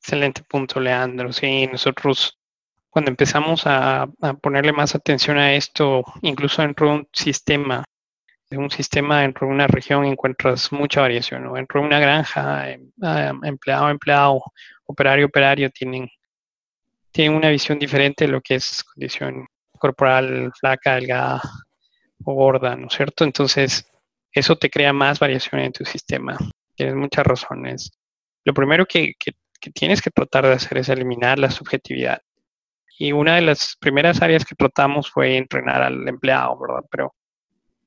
Excelente 0.01 0.43
punto, 0.47 0.79
Leandro. 0.79 1.33
Sí, 1.33 1.67
nosotros 1.67 2.39
cuando 2.89 3.11
empezamos 3.11 3.63
a, 3.65 4.07
ponerle 4.41 4.73
más 4.73 4.95
atención 4.95 5.37
a 5.37 5.53
esto, 5.53 6.03
incluso 6.21 6.61
dentro 6.61 6.87
de 6.87 6.93
un 6.93 7.07
sistema, 7.13 7.83
de 8.49 8.57
un 8.57 8.71
sistema 8.71 9.21
dentro 9.21 9.47
de 9.47 9.53
una 9.53 9.67
región 9.67 10.05
encuentras 10.05 10.71
mucha 10.71 11.01
variación. 11.01 11.43
¿no? 11.43 11.53
Dentro 11.53 11.81
de 11.81 11.87
una 11.87 11.99
granja, 11.99 12.71
em, 12.71 12.89
empleado, 13.43 13.89
empleado, 13.89 14.41
operario, 14.85 15.27
operario, 15.27 15.69
tienen 15.69 16.09
tienen 17.11 17.35
una 17.35 17.49
visión 17.49 17.79
diferente 17.79 18.25
de 18.25 18.31
lo 18.31 18.41
que 18.41 18.55
es 18.55 18.83
condición 18.83 19.47
corporal 19.77 20.51
flaca, 20.59 20.95
delgada 20.95 21.41
o 22.23 22.33
gorda, 22.33 22.75
¿no 22.75 22.87
es 22.87 22.93
cierto? 22.93 23.23
Entonces, 23.23 23.85
eso 24.31 24.55
te 24.57 24.69
crea 24.69 24.93
más 24.93 25.19
variación 25.19 25.61
en 25.61 25.71
tu 25.71 25.85
sistema. 25.85 26.37
Tienes 26.75 26.95
muchas 26.95 27.25
razones. 27.25 27.91
Lo 28.43 28.53
primero 28.53 28.85
que, 28.85 29.13
que, 29.17 29.33
tienes 29.71 30.01
que 30.01 30.11
tratar 30.11 30.45
de 30.45 30.53
hacer 30.53 30.77
es 30.77 30.89
eliminar 30.89 31.39
la 31.39 31.51
subjetividad. 31.51 32.21
Y 32.97 33.11
una 33.11 33.35
de 33.35 33.41
las 33.41 33.75
primeras 33.79 34.21
áreas 34.21 34.45
que 34.45 34.55
tratamos 34.55 35.09
fue 35.09 35.37
entrenar 35.37 35.81
al 35.81 36.07
empleado, 36.07 36.57
¿verdad? 36.59 36.83
Pero 36.91 37.15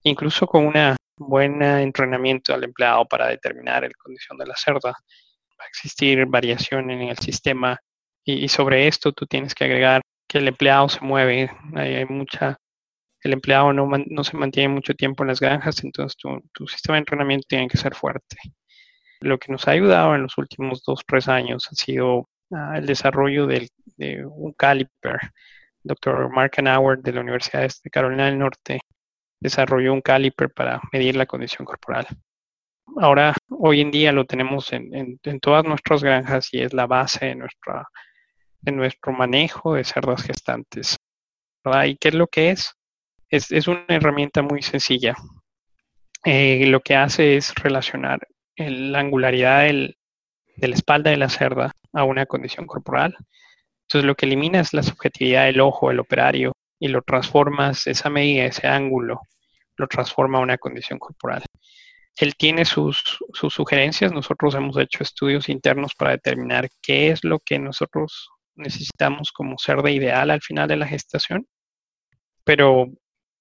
incluso 0.03 0.47
con 0.47 0.67
un 0.67 0.97
buen 1.17 1.63
entrenamiento 1.63 2.55
al 2.55 2.65
empleado 2.65 3.07
para 3.07 3.29
determinar 3.29 3.83
la 3.83 3.91
condición 4.03 4.39
de 4.39 4.47
la 4.47 4.57
cerda, 4.57 4.91
va 4.91 5.65
a 5.65 5.69
existir 5.69 6.25
variación 6.27 6.91
en 6.91 7.03
el 7.03 7.19
sistema 7.19 7.79
y, 8.25 8.49
sobre 8.49 8.89
esto 8.89 9.13
tú 9.13 9.27
tienes 9.27 9.55
que 9.55 9.65
agregar 9.65 10.03
que 10.29 10.39
el 10.39 10.49
empleado 10.49 10.89
se 10.89 11.01
mueve. 11.01 11.51
Hay, 11.75 12.05
mucha, 12.07 12.57
el 13.23 13.33
empleado 13.33 13.73
no, 13.73 13.89
no, 14.07 14.25
se 14.25 14.37
mantiene 14.37 14.73
mucho 14.75 14.95
tiempo 14.95 15.25
en 15.25 15.29
las 15.29 15.41
granjas, 15.41 15.83
entonces 15.85 16.17
tu, 16.17 16.67
sistema 16.69 16.97
de 16.97 17.01
entrenamiento 17.01 17.47
tiene 17.49 17.69
que 17.69 17.79
ser 17.79 17.95
fuerte. 17.95 18.37
Lo 19.21 19.39
que 19.39 19.53
nos 19.53 19.69
ha 19.69 19.73
ayudado 19.73 20.15
en 20.15 20.23
los 20.23 20.39
últimos 20.39 20.83
dos, 20.85 21.03
tres 21.07 21.29
años 21.29 21.69
ha 21.71 21.75
sido 21.75 22.29
ah, 22.53 22.75
el 22.77 22.87
desarrollo 22.87 23.47
de 23.47 23.69
un 24.27 24.53
caliper. 24.53 25.19
Dr. 25.85 26.31
Mark 26.31 26.53
Anauer 26.59 26.99
de 26.99 27.13
la 27.13 27.21
Universidad 27.21 27.69
de 27.83 27.91
Carolina 27.91 28.27
del 28.27 28.39
Norte 28.39 28.81
desarrolló 29.41 29.93
un 29.93 30.01
caliper 30.01 30.51
para 30.53 30.81
medir 30.93 31.17
la 31.17 31.27
condición 31.27 31.65
corporal. 31.65 32.07
Ahora, 33.01 33.35
hoy 33.49 33.81
en 33.81 33.91
día 33.91 34.13
lo 34.13 34.25
tenemos 34.25 34.73
en, 34.73 35.19
en 35.23 35.41
todas 35.41 35.65
nuestras 35.65 36.05
granjas 36.05 36.49
y 36.53 36.61
es 36.61 36.73
la 36.73 36.87
base 36.87 37.27
de 37.27 37.35
nuestra 37.35 37.87
en 38.65 38.77
nuestro 38.77 39.13
manejo 39.13 39.75
de 39.75 39.85
cerdas 39.85 40.23
gestantes. 40.23 40.97
¿Y 41.87 41.97
qué 41.97 42.09
es 42.09 42.15
lo 42.15 42.27
que 42.27 42.51
es? 42.51 42.75
Es, 43.29 43.69
una 43.69 43.85
herramienta 43.89 44.43
muy 44.43 44.63
sencilla. 44.63 45.15
Eh, 46.25 46.67
lo 46.67 46.81
que 46.81 46.97
hace 46.97 47.37
es 47.37 47.55
relacionar 47.55 48.21
la 48.57 49.01
angularidad 49.01 49.63
de 49.63 50.69
la 50.69 50.75
espalda 50.75 51.11
de 51.11 51.17
la 51.17 51.29
cerda 51.29 51.73
a 51.93 52.05
una 52.05 52.27
condición 52.27 52.67
corporal. 52.67 53.17
Entonces 53.83 54.07
lo 54.07 54.15
que 54.15 54.27
elimina 54.27 54.61
es 54.61 54.73
la 54.73 54.83
subjetividad 54.83 55.47
del 55.47 55.61
ojo, 55.61 55.91
el 55.91 56.01
operario, 56.01 56.53
y 56.79 56.89
lo 56.89 57.03
transformas, 57.03 57.87
esa 57.87 58.11
medida, 58.11 58.45
ese 58.45 58.67
ángulo, 58.67 59.21
lo 59.77 59.87
transforma 59.87 60.39
a 60.39 60.43
una 60.43 60.59
condición 60.59 60.99
corporal. 60.99 61.43
Él 62.19 62.35
tiene 62.37 62.65
sus, 62.65 63.19
sus 63.33 63.55
sugerencias, 63.55 64.13
nosotros 64.13 64.55
hemos 64.55 64.77
hecho 64.77 65.03
estudios 65.03 65.49
internos 65.49 65.95
para 65.95 66.11
determinar 66.13 66.69
qué 66.83 67.11
es 67.11 67.25
lo 67.25 67.39
que 67.39 67.59
nosotros 67.59 68.31
necesitamos 68.57 69.33
como 69.33 69.59
ser 69.59 69.83
de 69.83 69.93
ideal 69.93 70.31
al 70.31 70.41
final 70.41 70.69
de 70.69 70.77
la 70.77 70.87
gestación, 70.87 71.47
pero 72.45 72.87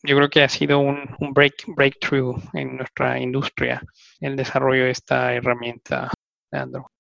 yo 0.04 0.16
creo 0.16 0.30
que 0.30 0.44
ha 0.44 0.50
sido 0.50 0.80
un, 0.80 1.16
break, 1.34 1.66
breakthrough 1.76 2.42
en 2.54 2.78
nuestra 2.78 3.20
industria 3.20 3.82
el 4.20 4.36
desarrollo 4.36 4.86
de 4.86 4.92
esta 4.92 5.34
herramienta, 5.34 6.12
Leandro. 6.52 6.92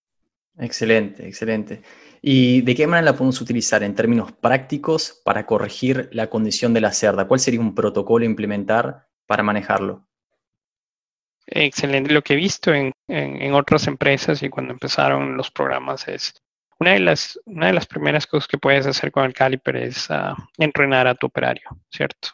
Excelente, 0.58 1.28
excelente. 1.28 1.82
¿Y 2.22 2.62
de 2.62 2.76
qué 2.76 2.86
manera 2.86 3.12
la 3.12 3.18
podemos 3.18 3.42
utilizar 3.42 3.82
en 3.84 3.96
términos 3.96 4.32
prácticos 4.32 5.22
para 5.26 5.46
corregir 5.46 6.10
la 6.12 6.30
condición 6.30 6.74
de 6.74 6.82
la 6.82 6.92
cerda? 6.92 7.28
¿Cuál 7.28 7.40
sería 7.40 7.60
un 7.60 7.74
protocolo 7.74 8.24
a 8.24 8.28
implementar 8.28 9.08
para 9.26 9.42
manejarlo? 9.42 10.08
Excelente. 11.48 12.14
Lo 12.14 12.22
que 12.22 12.34
he 12.34 12.38
visto 12.38 12.72
en, 12.74 12.94
otras 13.54 13.88
empresas 13.88 14.44
y 14.44 14.50
cuando 14.50 14.74
empezaron 14.74 15.36
los 15.36 15.52
programas 15.52 16.08
es 16.08 16.34
una 16.82 16.94
de 16.94 17.00
las, 17.00 17.40
una 17.46 17.68
de 17.68 17.74
las 17.74 17.86
primeras 17.86 18.26
cosas 18.26 18.48
que 18.48 18.58
puedes 18.58 18.88
hacer 18.88 19.12
con 19.12 19.24
el 19.26 19.34
caliper 19.34 19.76
es 19.76 20.10
ah, 20.10 20.36
entrenar 20.58 21.06
a 21.06 21.14
tu 21.14 21.28
operario, 21.28 21.70
¿cierto? 21.92 22.30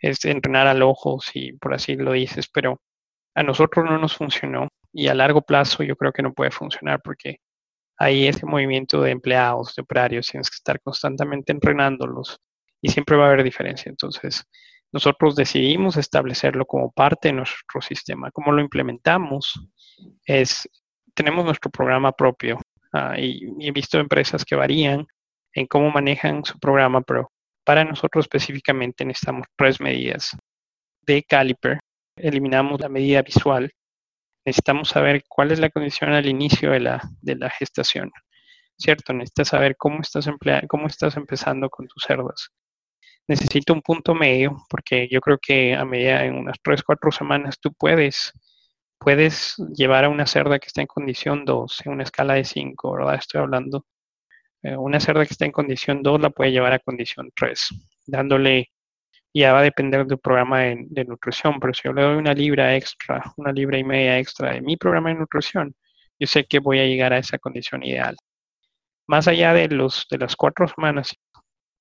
Es 0.00 0.24
entrenar 0.24 0.66
al 0.66 0.82
ojo, 0.82 1.20
si 1.20 1.52
por 1.52 1.72
así 1.72 1.94
lo 1.94 2.10
dices, 2.12 2.48
pero 2.48 2.80
a 3.32 3.44
nosotros 3.44 3.84
no 3.84 3.96
nos 3.96 4.16
funcionó 4.16 4.66
y 4.92 5.06
a 5.06 5.14
largo 5.14 5.40
plazo 5.40 5.84
yo 5.84 5.94
creo 5.94 6.10
que 6.10 6.24
no 6.24 6.32
puede 6.32 6.50
funcionar 6.50 7.00
porque 7.00 7.36
hay 7.96 8.26
ese 8.26 8.44
movimiento 8.44 9.00
de 9.00 9.12
empleados, 9.12 9.76
de 9.76 9.82
operarios, 9.82 10.26
tienes 10.26 10.50
que 10.50 10.56
estar 10.56 10.80
constantemente 10.80 11.52
entrenándolos 11.52 12.40
y 12.82 12.88
siempre 12.88 13.16
va 13.16 13.26
a 13.26 13.28
haber 13.28 13.44
diferencia. 13.44 13.88
Entonces, 13.88 14.44
nosotros 14.90 15.36
decidimos 15.36 15.96
establecerlo 15.96 16.66
como 16.66 16.90
parte 16.90 17.28
de 17.28 17.34
nuestro 17.34 17.80
sistema. 17.80 18.32
¿Cómo 18.32 18.50
lo 18.50 18.60
implementamos? 18.60 19.64
Es, 20.26 20.68
tenemos 21.14 21.44
nuestro 21.44 21.70
programa 21.70 22.10
propio 22.10 22.58
ah, 22.94 23.14
y, 23.18 23.46
he 23.60 23.72
visto 23.72 23.98
empresas 23.98 24.44
que 24.44 24.56
varían 24.56 25.06
en 25.52 25.66
cómo 25.66 25.90
manejan 25.90 26.44
su 26.44 26.58
programa, 26.58 27.02
pero 27.02 27.30
para 27.64 27.84
nosotros 27.84 28.24
específicamente 28.24 29.04
necesitamos 29.04 29.46
tres 29.56 29.80
medidas 29.80 30.36
de 31.02 31.22
caliper. 31.22 31.80
Eliminamos 32.16 32.80
la 32.80 32.88
medida 32.88 33.22
visual. 33.22 33.70
Necesitamos 34.46 34.88
saber 34.88 35.22
cuál 35.28 35.52
es 35.52 35.58
la 35.58 35.70
condición 35.70 36.12
al 36.12 36.26
inicio 36.26 36.70
de 36.72 36.80
la, 36.80 37.02
de 37.20 37.36
la 37.36 37.50
gestación. 37.50 38.10
¿Cierto? 38.78 39.12
Necesitas 39.12 39.48
saber 39.48 39.76
cómo 39.76 40.00
estás, 40.00 40.28
cómo 40.68 40.86
estás 40.86 41.16
empezando 41.16 41.70
con 41.70 41.86
tus 41.86 42.02
cerdas 42.04 42.50
necesito 43.26 43.72
un 43.72 43.82
punto 43.82 44.14
medio, 44.14 44.56
porque 44.68 45.08
yo 45.10 45.20
creo 45.20 45.38
que 45.40 45.74
a 45.74 45.84
medida 45.84 46.24
en 46.24 46.34
unas 46.34 46.56
3, 46.62 46.82
4 46.82 47.12
semanas 47.12 47.58
tú 47.60 47.72
puedes, 47.72 48.32
puedes 49.04 49.56
llevar 49.76 50.04
a 50.04 50.08
una 50.08 50.26
cerda 50.26 50.58
que 50.58 50.66
está 50.68 50.80
en 50.80 50.86
condición 50.86 51.44
2, 51.44 51.82
en 51.86 51.92
una 51.92 52.04
escala 52.04 52.34
de 52.34 52.44
5, 52.44 52.92
¿verdad? 52.94 53.16
Estoy 53.16 53.42
hablando. 53.42 53.86
Eh, 54.62 54.76
una 54.76 54.98
cerda 55.00 55.26
que 55.26 55.34
está 55.34 55.44
en 55.44 55.52
condición 55.52 56.02
2 56.02 56.20
la 56.20 56.30
puede 56.30 56.52
llevar 56.52 56.72
a 56.72 56.78
condición 56.78 57.30
3, 57.36 57.68
dándole, 58.06 58.70
ya 59.34 59.52
va 59.52 59.60
a 59.60 59.62
depender 59.62 60.06
del 60.06 60.18
programa 60.18 60.60
de, 60.60 60.86
de 60.88 61.04
nutrición, 61.04 61.60
pero 61.60 61.74
si 61.74 61.82
yo 61.84 61.92
le 61.92 62.02
doy 62.02 62.16
una 62.16 62.34
libra 62.34 62.76
extra, 62.76 63.22
una 63.36 63.52
libra 63.52 63.78
y 63.78 63.84
media 63.84 64.18
extra 64.18 64.54
de 64.54 64.62
mi 64.62 64.76
programa 64.78 65.10
de 65.10 65.16
nutrición, 65.16 65.74
yo 66.18 66.26
sé 66.26 66.46
que 66.46 66.58
voy 66.60 66.78
a 66.80 66.86
llegar 66.86 67.12
a 67.12 67.18
esa 67.18 67.38
condición 67.38 67.82
ideal. 67.84 68.16
Más 69.06 69.28
allá 69.28 69.52
de, 69.52 69.68
los, 69.68 70.06
de 70.10 70.18
las 70.18 70.36
cuatro 70.36 70.66
semanas, 70.68 71.14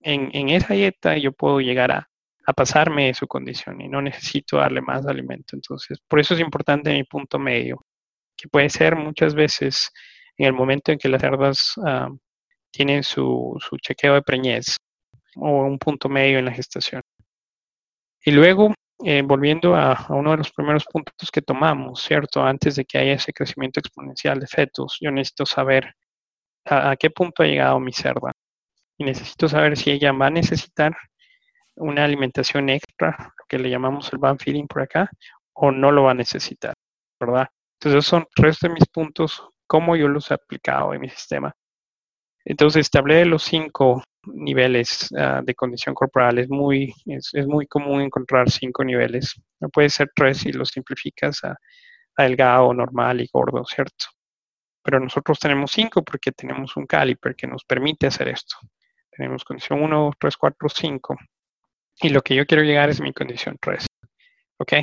en, 0.01 0.49
esa 0.49 0.73
dieta 0.73 1.17
yo 1.17 1.31
puedo 1.31 1.61
llegar 1.61 1.91
a, 1.91 2.09
pasarme 2.51 3.07
de 3.07 3.13
su 3.13 3.27
condición 3.27 3.79
y 3.79 3.87
no 3.87 4.01
necesito 4.01 4.57
darle 4.57 4.81
más 4.81 5.05
alimento. 5.05 5.55
Entonces, 5.55 5.99
por 6.07 6.19
eso 6.19 6.33
es 6.33 6.41
importante 6.41 6.91
mi 6.91 7.05
punto 7.05 7.39
medio, 7.39 7.85
que 8.35 8.49
puede 8.49 8.69
ser 8.69 8.97
muchas 8.97 9.33
veces 9.33 9.89
en 10.37 10.47
el 10.47 10.53
momento 10.53 10.91
en 10.91 10.97
que 10.97 11.07
las 11.07 11.21
cerdas 11.21 11.73
ah, 11.85 12.09
tienen 12.71 13.03
su, 13.03 13.57
chequeo 13.81 14.15
de 14.15 14.21
preñez 14.23 14.77
o 15.35 15.63
un 15.63 15.77
punto 15.79 16.09
medio 16.09 16.39
en 16.39 16.45
la 16.45 16.51
gestación. 16.51 17.01
Y 18.25 18.31
luego, 18.31 18.73
eh, 19.05 19.21
volviendo 19.23 19.75
a, 19.75 20.05
uno 20.09 20.31
de 20.31 20.37
los 20.37 20.51
primeros 20.51 20.85
puntos 20.85 21.31
que 21.31 21.41
tomamos, 21.41 22.01
¿cierto? 22.01 22.43
Antes 22.43 22.75
de 22.75 22.85
que 22.85 22.97
haya 22.97 23.13
ese 23.13 23.33
crecimiento 23.33 23.79
exponencial 23.79 24.39
de 24.39 24.47
fetos, 24.47 24.97
yo 24.99 25.11
necesito 25.11 25.45
saber 25.45 25.93
a, 26.65 26.91
a 26.91 26.95
qué 26.97 27.09
punto 27.09 27.43
ha 27.43 27.47
llegado 27.47 27.79
mi 27.79 27.93
cerda 27.93 28.31
y 28.97 29.05
necesito 29.05 29.47
saber 29.49 29.77
si 29.77 29.91
ella 29.91 30.11
va 30.13 30.27
a 30.27 30.31
necesitar 30.31 30.95
una 31.75 32.03
alimentación 32.03 32.69
extra, 32.69 33.15
lo 33.37 33.45
que 33.47 33.59
le 33.59 33.69
llamamos 33.69 34.11
el 34.13 34.19
van 34.19 34.39
feeding 34.39 34.67
por 34.67 34.81
acá, 34.81 35.09
o 35.53 35.71
no 35.71 35.91
lo 35.91 36.03
va 36.03 36.11
a 36.11 36.15
necesitar, 36.15 36.73
¿verdad? 37.19 37.47
Entonces, 37.79 38.05
son 38.05 38.25
tres 38.35 38.59
de 38.59 38.69
mis 38.69 38.85
puntos, 38.87 39.43
cómo 39.67 39.95
yo 39.95 40.07
los 40.07 40.31
he 40.31 40.33
aplicado 40.35 40.93
en 40.93 41.01
mi 41.01 41.09
sistema. 41.09 41.53
Entonces, 42.45 42.89
de 42.91 43.25
los 43.25 43.43
cinco 43.43 44.03
niveles 44.25 45.09
ah, 45.17 45.41
de 45.43 45.55
condición 45.55 45.95
corporal. 45.95 46.39
Es 46.39 46.49
muy, 46.49 46.93
es, 47.05 47.47
muy 47.47 47.67
común 47.67 48.01
encontrar 48.01 48.49
cinco 48.49 48.83
niveles. 48.83 49.33
No 49.59 49.69
puede 49.69 49.89
ser 49.89 50.11
tres 50.15 50.39
si 50.39 50.51
lo 50.51 50.65
simplificas 50.65 51.43
a, 51.43 51.55
a 52.17 52.23
delgado, 52.23 52.73
normal 52.73 53.21
y 53.21 53.29
gordo, 53.31 53.63
¿cierto? 53.65 54.05
Pero 54.83 54.99
nosotros 54.99 55.39
tenemos 55.39 55.71
cinco 55.71 56.03
porque 56.03 56.31
tenemos 56.31 56.75
un 56.77 56.85
caliper 56.85 57.35
que 57.35 57.47
nos 57.47 57.63
permite 57.63 58.07
hacer 58.07 58.27
esto. 58.29 58.57
Tenemos 59.11 59.43
condición 59.45 59.81
1, 59.81 60.11
3, 60.19 60.37
4, 60.37 60.69
5. 60.69 61.17
Y 62.01 62.09
lo 62.09 62.21
que 62.21 62.35
yo 62.35 62.45
quiero 62.45 62.63
llegar 62.63 62.89
es 62.89 63.01
mi 63.01 63.13
condición 63.13 63.57
3. 63.61 63.85
¿Ok? 64.59 64.73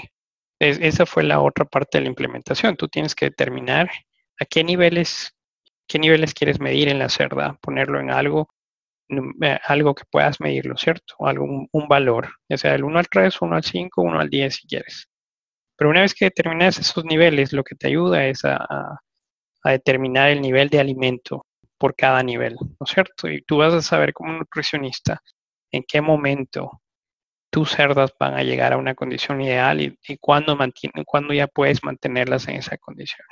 esa 0.61 1.07
fue 1.07 1.23
la 1.23 1.41
otra 1.41 1.65
parte 1.65 1.99
de 1.99 2.03
la 2.03 2.11
implementación. 2.11 2.77
Tú 2.77 2.87
tienes 2.89 3.15
que 3.15 3.27
determinar 3.27 3.91
a 4.39 4.45
qué 4.45 4.63
niveles, 4.63 5.35
qué 5.89 5.99
niveles 5.99 6.35
quieres 6.35 6.61
medir 6.61 6.89
en 6.89 6.99
la 6.99 7.09
cerda, 7.09 7.57
ponerlo 7.63 7.99
en 7.99 8.11
algo, 8.11 8.51
eh, 9.09 9.59
algo 9.65 9.95
que 9.95 10.05
puedas 10.11 10.41
medirlo, 10.41 10.77
¿cierto? 10.77 11.15
Algo, 11.21 11.47
un, 11.73 11.89
valor, 11.89 12.29
ya 12.49 12.59
sea 12.59 12.73
del 12.73 12.85
1 12.85 12.99
al 12.99 13.09
3, 13.09 13.41
1 13.41 13.57
al 13.57 13.65
5, 13.65 14.03
1 14.03 14.21
al 14.21 14.29
10 14.29 14.55
si 14.55 14.69
quieres. 14.69 15.09
Pero 15.77 15.91
una 15.91 16.03
vez 16.03 16.15
que 16.15 16.27
determinas 16.27 16.79
esos 16.79 17.05
niveles, 17.07 17.53
lo 17.55 17.65
que 17.65 17.75
te 17.75 17.89
ayuda 17.89 18.27
es 18.27 18.45
a, 18.45 18.59
a 19.63 19.71
determinar 19.71 20.31
el 20.31 20.43
nivel 20.43 20.69
de 20.69 20.81
alimento 20.81 21.47
por 21.79 21.95
cada 21.97 22.23
nivel, 22.23 22.55
¿no 22.55 22.85
es 22.85 22.91
cierto? 22.91 23.29
Y 23.29 23.43
tú 23.43 23.59
vas 23.59 23.73
a 23.73 23.83
saber 23.83 24.13
como 24.13 24.33
nutricionista 24.33 25.23
en 25.73 25.85
qué 25.89 26.03
momento 26.03 26.83
tus 27.51 27.71
cerdas 27.71 28.13
van 28.19 28.35
a 28.35 28.43
llegar 28.43 28.73
a 28.73 28.77
una 28.77 28.95
condición 28.95 29.41
ideal 29.41 29.81
y, 29.81 29.97
cuándo, 30.19 30.57
cuándo 31.07 31.35
ya 31.35 31.47
puedes 31.47 31.83
mantenerlas 31.83 32.49
en 32.49 32.57
esa 32.57 32.77
condición. 32.79 33.27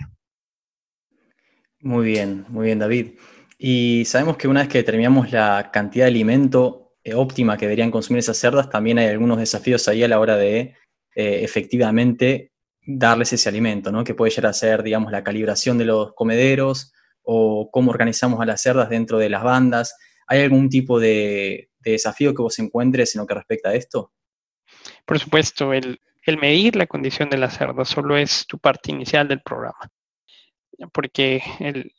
Muy 1.81 2.07
bien, 2.07 2.45
muy 2.49 2.67
bien 2.67 2.79
David. 2.79 3.13
Y 3.57 4.05
sabemos 4.05 4.37
que 4.37 4.49
una 4.49 4.61
vez 4.61 4.69
que 4.69 4.79
determinamos 4.79 5.31
la 5.33 5.71
cantidad 5.73 6.05
de 6.05 6.11
alimento 6.11 6.95
eh, 7.03 7.15
óptima 7.15 7.57
que 7.57 7.67
deberían 7.67 7.91
consumir 7.91 8.19
esas 8.21 8.37
cerdas, 8.37 8.69
también 8.69 8.99
hay 8.99 9.07
algunos 9.07 9.39
desafíos 9.39 9.87
ahí 9.89 10.03
a 10.03 10.09
la 10.09 10.21
hora 10.21 10.37
de 10.37 10.75
eh, 11.15 11.41
efectivamente 11.43 12.53
darles 12.85 13.33
ese 13.33 13.49
alimento, 13.49 13.93
¿no? 13.93 14.05
Que 14.05 14.15
puede 14.15 14.31
llegar 14.31 14.51
a 14.51 14.53
ser, 14.53 14.83
digamos, 14.83 15.13
la 15.13 15.23
calibración 15.23 15.79
de 15.79 15.85
los 15.85 16.15
comederos, 16.15 16.93
o 17.23 17.71
cómo 17.71 17.91
organizamos 17.91 18.41
a 18.41 18.47
las 18.47 18.63
cerdas 18.63 18.89
dentro 18.89 19.19
de 19.19 19.29
las 19.29 19.43
bandas. 19.43 19.97
¿Hay 20.27 20.41
algún 20.43 20.71
tipo 20.71 20.99
de, 20.99 21.68
desafío 21.81 22.35
que 22.35 22.43
vos 22.43 22.59
encuentres 22.59 23.15
en 23.15 23.21
lo 23.21 23.27
que 23.27 23.35
respecta 23.35 23.71
a 23.71 23.75
esto? 23.75 24.13
Por 25.05 25.19
supuesto, 25.19 25.73
el, 25.73 26.01
medir 26.41 26.77
la 26.77 26.87
condición 26.87 27.31
de 27.31 27.39
la 27.39 27.51
cerda 27.51 27.85
solo 27.85 28.17
es 28.17 28.47
tu 28.47 28.59
parte 28.59 28.91
inicial 28.91 29.27
del 29.29 29.41
programa, 29.41 29.91
porque 30.93 31.43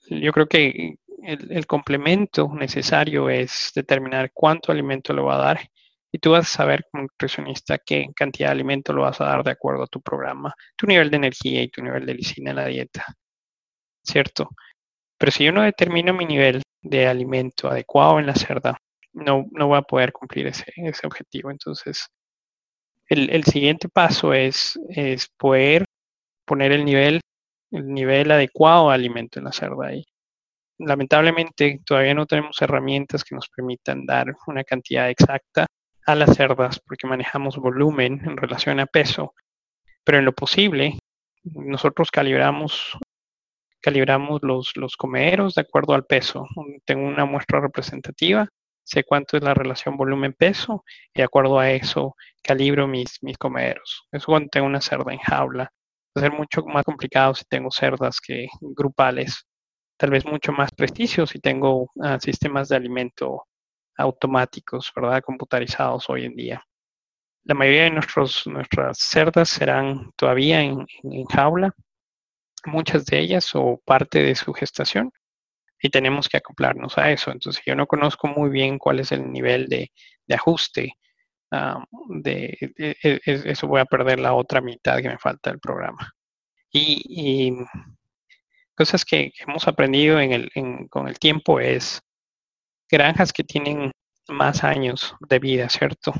yo 0.09 0.31
creo 0.31 0.47
que 0.47 0.95
el, 1.23 1.51
el, 1.51 1.65
complemento 1.65 2.47
necesario 2.53 3.29
es 3.29 3.71
determinar 3.73 4.31
cuánto 4.33 4.71
alimento 4.71 5.13
le 5.13 5.21
va 5.21 5.35
a 5.35 5.45
dar 5.45 5.69
y 6.11 6.19
tú 6.19 6.31
vas 6.31 6.47
a 6.47 6.57
saber 6.57 6.85
como 6.91 7.03
nutricionista 7.03 7.77
qué 7.77 8.07
cantidad 8.15 8.49
de 8.49 8.53
alimento 8.53 8.93
lo 8.93 9.03
vas 9.03 9.19
a 9.21 9.25
dar 9.25 9.43
de 9.43 9.51
acuerdo 9.51 9.83
a 9.83 9.87
tu 9.87 10.01
programa, 10.01 10.53
tu 10.75 10.87
nivel 10.87 11.09
de 11.09 11.17
energía 11.17 11.61
y 11.61 11.69
tu 11.69 11.81
nivel 11.81 12.05
de 12.05 12.13
lisina 12.15 12.51
en 12.51 12.55
la 12.55 12.65
dieta, 12.65 13.05
¿cierto? 14.03 14.49
Pero 15.17 15.31
si 15.31 15.45
yo 15.45 15.51
no 15.51 15.63
determino 15.63 16.13
mi 16.13 16.25
nivel 16.25 16.63
de 16.81 17.07
alimento 17.07 17.69
adecuado 17.69 18.19
en 18.19 18.27
la 18.27 18.35
cerda, 18.35 18.77
no, 19.13 19.45
no 19.51 19.67
voy 19.67 19.77
a 19.77 19.83
poder 19.83 20.11
cumplir 20.11 20.47
ese, 20.47 20.65
ese 20.75 21.07
objetivo. 21.07 21.51
Entonces, 21.51 22.07
el, 23.07 23.29
el, 23.29 23.43
siguiente 23.43 23.89
paso 23.89 24.33
es, 24.33 24.79
es 24.89 25.27
poder 25.37 25.85
poner 26.45 26.71
el 26.71 26.85
nivel, 26.85 27.21
el 27.71 27.87
nivel 27.87 28.31
adecuado 28.31 28.89
de 28.89 28.95
alimento 28.95 29.39
en 29.39 29.45
la 29.45 29.51
cerda. 29.51 29.93
Y 29.93 30.05
lamentablemente 30.79 31.81
todavía 31.85 32.13
no 32.13 32.25
tenemos 32.25 32.61
herramientas 32.61 33.23
que 33.23 33.35
nos 33.35 33.49
permitan 33.49 34.05
dar 34.05 34.27
una 34.47 34.63
cantidad 34.63 35.09
exacta 35.09 35.65
a 36.05 36.15
las 36.15 36.35
cerdas 36.35 36.79
porque 36.79 37.07
manejamos 37.07 37.57
volumen 37.57 38.21
en 38.25 38.37
relación 38.37 38.79
a 38.79 38.85
peso. 38.85 39.33
Pero 40.03 40.19
en 40.19 40.25
lo 40.25 40.33
posible, 40.33 40.97
nosotros 41.43 42.11
calibramos 42.11 42.97
calibramos 43.81 44.41
los, 44.43 44.75
los 44.75 44.97
comederos 44.97 45.55
de 45.55 45.61
acuerdo 45.61 45.93
al 45.93 46.05
peso. 46.05 46.47
Tengo 46.85 47.07
una 47.07 47.25
muestra 47.25 47.61
representativa, 47.61 48.47
sé 48.89 49.03
cuánto 49.03 49.37
es 49.37 49.43
la 49.43 49.53
relación 49.53 49.97
volumen-peso 49.97 50.83
y 51.13 51.19
de 51.19 51.23
acuerdo 51.23 51.59
a 51.59 51.71
eso 51.71 52.15
calibro 52.41 52.87
mis, 52.87 53.21
mis 53.21 53.37
comederos. 53.37 54.07
Eso 54.11 54.25
cuando 54.27 54.49
tengo 54.49 54.67
una 54.67 54.81
cerda 54.81 55.13
en 55.13 55.19
jaula. 55.19 55.71
Va 56.17 56.21
a 56.21 56.21
ser 56.21 56.31
mucho 56.31 56.63
más 56.65 56.83
complicado 56.83 57.35
si 57.35 57.45
tengo 57.45 57.69
cerdas 57.71 58.19
que 58.19 58.47
grupales. 58.61 59.45
Tal 59.97 60.09
vez 60.09 60.25
mucho 60.25 60.51
más 60.51 60.71
prestigio 60.71 61.27
si 61.27 61.39
tengo 61.39 61.91
ah, 62.01 62.19
sistemas 62.19 62.69
de 62.69 62.77
alimento 62.77 63.45
automáticos, 63.97 64.91
¿verdad? 64.95 65.21
Computarizados 65.21 66.09
hoy 66.09 66.25
en 66.25 66.35
día. 66.35 66.63
La 67.43 67.55
mayoría 67.55 67.83
de 67.83 67.91
nuestros, 67.91 68.47
nuestras 68.47 68.97
cerdas 68.97 69.49
serán 69.49 70.11
todavía 70.15 70.61
en 70.61 70.85
jaula, 71.31 71.73
muchas 72.65 73.05
de 73.05 73.19
ellas 73.19 73.51
o 73.55 73.81
parte 73.85 74.23
de 74.23 74.35
su 74.35 74.53
gestación 74.53 75.11
y 75.81 75.89
tenemos 75.89 76.27
que 76.29 76.37
acoplarnos 76.37 76.97
a 76.97 77.11
eso. 77.11 77.31
Entonces 77.31 77.61
yo 77.65 77.75
no 77.75 77.87
conozco 77.87 78.27
muy 78.27 78.49
bien 78.49 78.77
cuál 78.77 78.99
es 78.99 79.11
el 79.11 79.31
nivel 79.31 79.67
de, 79.67 79.91
ajuste 80.33 80.93
de, 82.09 82.73
eso 83.25 83.67
voy 83.67 83.81
a 83.81 83.85
perder 83.85 84.19
la 84.19 84.33
otra 84.33 84.61
mitad 84.61 85.01
que 85.01 85.09
me 85.09 85.17
falta 85.17 85.49
del 85.49 85.59
programa. 85.59 86.13
Y, 86.71 87.55
cosas 88.75 89.03
que, 89.03 89.31
hemos 89.39 89.67
aprendido 89.67 90.19
con 90.89 91.07
el 91.07 91.19
tiempo 91.19 91.59
es 91.59 92.01
granjas 92.89 93.33
que 93.33 93.43
tienen 93.43 93.91
más 94.27 94.63
años 94.63 95.15
de 95.27 95.39
vida, 95.39 95.69
¿cierto? 95.69 96.13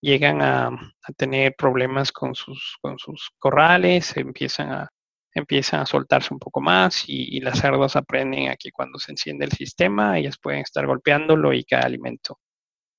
Llegan 0.00 0.42
a, 0.42 0.70
tener 1.16 1.54
problemas 1.56 2.12
con 2.12 2.34
sus, 2.34 2.76
con 2.80 2.98
sus 2.98 3.30
corrales, 3.38 4.16
empiezan 4.16 4.70
a, 4.72 4.88
empiezan 5.38 5.80
a 5.80 5.86
soltarse 5.86 6.34
un 6.34 6.40
poco 6.40 6.60
más 6.60 7.04
y, 7.08 7.40
las 7.40 7.60
cerdas 7.60 7.96
aprenden 7.96 8.48
a 8.50 8.56
que 8.56 8.72
cuando 8.72 8.98
se 8.98 9.12
enciende 9.12 9.44
el 9.46 9.52
sistema 9.52 10.18
ellas 10.18 10.38
pueden 10.38 10.60
estar 10.60 10.86
golpeándolo 10.86 11.52
y 11.52 11.64
cae 11.64 11.82
alimento. 11.82 12.38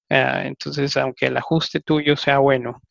Ah, 0.09 0.43
entonces, 0.45 0.97
aunque 0.97 1.27
el 1.27 1.37
ajuste 1.37 1.81
tuyo 1.81 2.15
sea 2.17 2.39
bueno, 2.39 2.81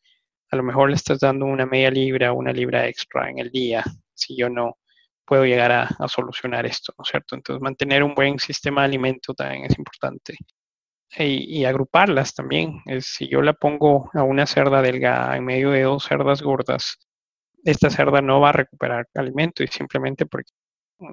a 0.51 0.55
lo 0.55 0.63
mejor 0.63 0.89
le 0.89 0.95
estás 0.95 1.19
dando 1.19 1.45
una 1.45 1.65
media 1.65 1.91
libra 1.91 2.33
una 2.33 2.51
libra 2.53 2.87
extra 2.87 3.29
en 3.29 3.39
el 3.39 3.51
día, 3.51 3.83
si 4.13 4.37
yo 4.37 4.49
no 4.49 4.77
puedo 5.29 5.45
llegar 5.45 5.71
a, 5.71 6.07
solucionar 6.07 6.65
esto, 6.65 6.93
¿no 6.97 7.03
es 7.03 7.09
cierto? 7.09 7.35
Entonces, 7.35 7.61
mantener 7.61 8.03
un 8.03 8.15
buen 8.15 8.39
sistema 8.39 8.81
de 8.81 8.85
alimento 8.85 9.33
también 9.35 9.65
es 9.65 9.77
importante. 9.77 10.35
Y, 11.17 11.65
agruparlas 11.65 12.33
también. 12.33 12.81
Si 13.01 13.27
yo 13.27 13.41
la 13.41 13.53
pongo 13.53 14.09
a 14.13 14.23
una 14.23 14.45
cerda 14.47 14.81
delgada 14.81 15.37
en 15.37 15.45
medio 15.45 15.71
de 15.71 15.83
dos 15.83 16.03
cerdas 16.05 16.41
gordas, 16.41 16.97
esta 17.63 17.89
cerda 17.89 18.21
no 18.21 18.39
va 18.39 18.49
a 18.49 18.53
recuperar 18.53 19.07
alimento 19.15 19.63
y 19.63 19.67
simplemente 19.67 20.25
porque 20.25 20.51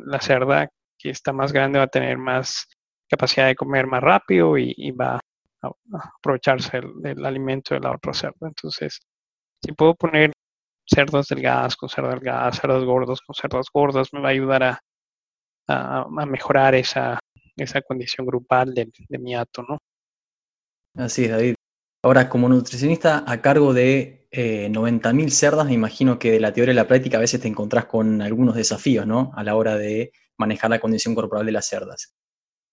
la 0.06 0.20
cerda 0.20 0.68
que 0.98 1.10
está 1.10 1.32
más 1.32 1.52
grande 1.52 1.78
va 1.78 1.84
a 1.84 1.88
tener 1.88 2.18
más 2.18 2.66
capacidad 3.08 3.46
de 3.46 3.54
comer 3.54 3.86
más 3.86 4.02
rápido 4.02 4.56
y, 4.58 4.90
va 4.92 5.20
a, 5.62 5.70
aprovecharse 6.18 6.80
del, 6.96 7.24
alimento 7.24 7.74
de 7.74 7.80
la 7.80 7.92
otra 7.92 8.12
cerda. 8.12 8.48
Entonces, 8.48 9.00
si 9.62 9.72
puedo 9.72 9.94
poner 9.94 10.32
cerdas 10.86 11.28
delgadas 11.28 11.76
con 11.76 11.88
cerdas 11.88 12.14
delgadas, 12.14 12.58
cerdas 12.60 12.84
gordas 12.84 13.20
con 13.20 13.34
cerdas 13.34 13.66
gordas, 13.72 14.12
me 14.12 14.20
va 14.20 14.28
a 14.28 14.32
ayudar 14.32 14.62
a, 14.62 14.80
mejorar 16.26 16.76
esa, 16.76 17.18
esa 17.56 17.82
condición 17.82 18.24
grupal 18.26 18.72
de, 18.72 18.88
mi 19.18 19.34
ato, 19.34 19.64
¿no? 19.68 19.78
Así 20.94 21.24
es, 21.24 21.30
David. 21.32 21.54
Ahora, 22.04 22.28
como 22.28 22.48
nutricionista 22.48 23.24
a 23.26 23.42
cargo 23.42 23.74
de 23.74 24.25
eh, 24.38 24.68
90.000 24.68 25.30
cerdas, 25.30 25.64
me 25.64 25.72
imagino 25.72 26.18
que 26.18 26.30
de 26.30 26.40
la 26.40 26.52
teoría 26.52 26.72
y 26.72 26.76
la 26.76 26.86
práctica 26.86 27.16
a 27.16 27.20
veces 27.20 27.40
te 27.40 27.48
encontrás 27.48 27.86
con 27.86 28.20
algunos 28.20 28.54
desafíos, 28.54 29.06
¿no? 29.06 29.32
A 29.34 29.42
la 29.42 29.56
hora 29.56 29.78
de 29.78 30.12
manejar 30.36 30.68
la 30.68 30.78
condición 30.78 31.14
corporal 31.14 31.46
de 31.46 31.52
las 31.52 31.66
cerdas. 31.66 32.14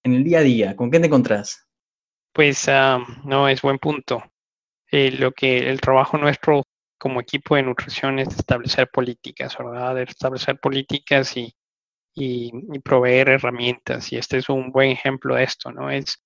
En 0.04 0.14
el 0.14 0.26
día 0.26 0.40
a 0.40 0.42
día, 0.42 0.76
¿con 0.76 0.92
qué 0.92 1.00
te 1.00 1.06
encontrás? 1.06 1.66
Pues 2.34 2.68
ah, 2.68 3.00
no, 3.24 3.48
es 3.48 3.62
buen 3.62 3.80
punto. 3.80 4.22
Eh, 4.92 5.12
lo 5.12 5.32
que 5.32 5.70
el 5.70 5.80
trabajo 5.80 6.18
nuestro 6.18 6.64
como 6.98 7.22
equipo 7.22 7.56
de 7.56 7.64
nutrición 7.64 8.20
es 8.20 8.28
establecer 8.36 8.90
políticas, 8.92 9.58
¿verdad? 9.58 9.96
De 9.96 10.04
establecer 10.04 10.60
políticas 10.60 11.38
y, 11.38 11.56
y, 12.14 12.52
y, 12.74 12.80
proveer 12.80 13.30
herramientas. 13.30 14.12
Y 14.12 14.18
este 14.18 14.40
es 14.40 14.50
un 14.50 14.70
buen 14.74 14.92
ejemplo 14.92 15.36
de 15.36 15.46
esto, 15.46 15.72
¿no? 15.72 15.90
Es 15.90 16.22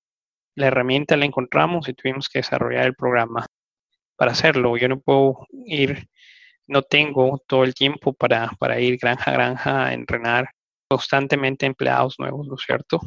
la 0.56 0.66
herramienta 0.66 1.16
la 1.16 1.26
encontramos 1.26 1.88
y 1.88 1.94
tuvimos 1.94 2.28
que 2.28 2.40
desarrollar 2.40 2.86
el 2.86 2.96
programa 2.96 3.46
para 4.18 4.32
hacerlo. 4.32 4.76
Yo 4.76 4.88
no 4.88 5.00
puedo 5.00 5.46
ir, 5.66 6.08
no 6.66 6.82
tengo 6.82 7.42
todo 7.46 7.64
el 7.64 7.74
tiempo 7.74 8.12
para, 8.14 8.50
ir 8.80 8.98
granja 8.98 9.30
a 9.30 9.34
granja 9.34 9.86
a 9.86 9.94
entrenar 9.94 10.50
constantemente 10.88 11.66
empleados 11.66 12.16
nuevos, 12.18 12.46
¿no 12.48 12.56
es 12.56 12.62
cierto? 12.66 13.00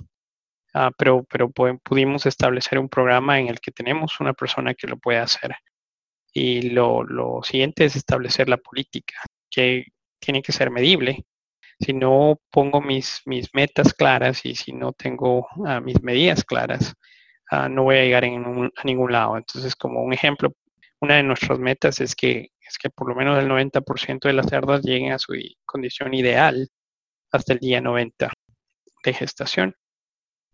Ah, 0.73 0.91
pero 0.97 1.25
pero 1.25 1.51
pudimos 1.51 2.25
establecer 2.25 2.79
un 2.79 2.89
programa 2.89 3.39
en 3.39 3.47
el 3.49 3.59
que 3.59 3.71
tenemos 3.71 4.19
una 4.21 4.33
persona 4.33 4.73
que 4.73 4.87
lo 4.87 4.97
puede 4.97 5.19
hacer. 5.19 5.55
Y 6.33 6.69
lo, 6.71 7.41
siguiente 7.43 7.85
es 7.85 7.95
establecer 7.95 8.49
la 8.49 8.57
política, 8.57 9.15
que 9.49 9.85
tiene 10.19 10.41
que 10.41 10.53
ser 10.53 10.71
medible. 10.71 11.25
Si 11.79 11.93
no 11.93 12.39
pongo 12.51 12.81
mis, 12.81 13.21
mis 13.25 13.49
metas 13.53 13.93
claras 13.93 14.45
y 14.45 14.55
si 14.55 14.73
no 14.73 14.93
tengo 14.93 15.47
ah, 15.65 15.81
mis 15.81 16.01
medidas 16.03 16.43
claras, 16.45 16.95
Ah, 17.53 17.67
no 17.67 17.83
voy 17.83 17.97
a 17.97 18.03
llegar 18.03 18.23
a 18.23 18.83
ningún 18.85 19.11
lado. 19.11 19.35
Entonces, 19.37 19.75
como 19.75 20.01
un 20.01 20.13
ejemplo, 20.13 20.53
una 21.01 21.15
de 21.15 21.23
nuestras 21.23 21.59
metas 21.59 21.99
es 21.99 22.15
que, 22.15 22.51
es 22.61 22.77
que 22.77 22.89
por 22.89 23.09
lo 23.09 23.15
menos 23.15 23.37
el 23.39 23.49
90% 23.49 24.19
de 24.21 24.33
las 24.33 24.45
cerdas 24.47 24.81
lleguen 24.83 25.11
a 25.11 25.19
su 25.19 25.33
condición 25.65 26.13
ideal 26.13 26.69
hasta 27.31 27.53
el 27.53 27.59
día 27.59 27.81
90 27.81 28.31
de 29.03 29.13
gestación. 29.13 29.75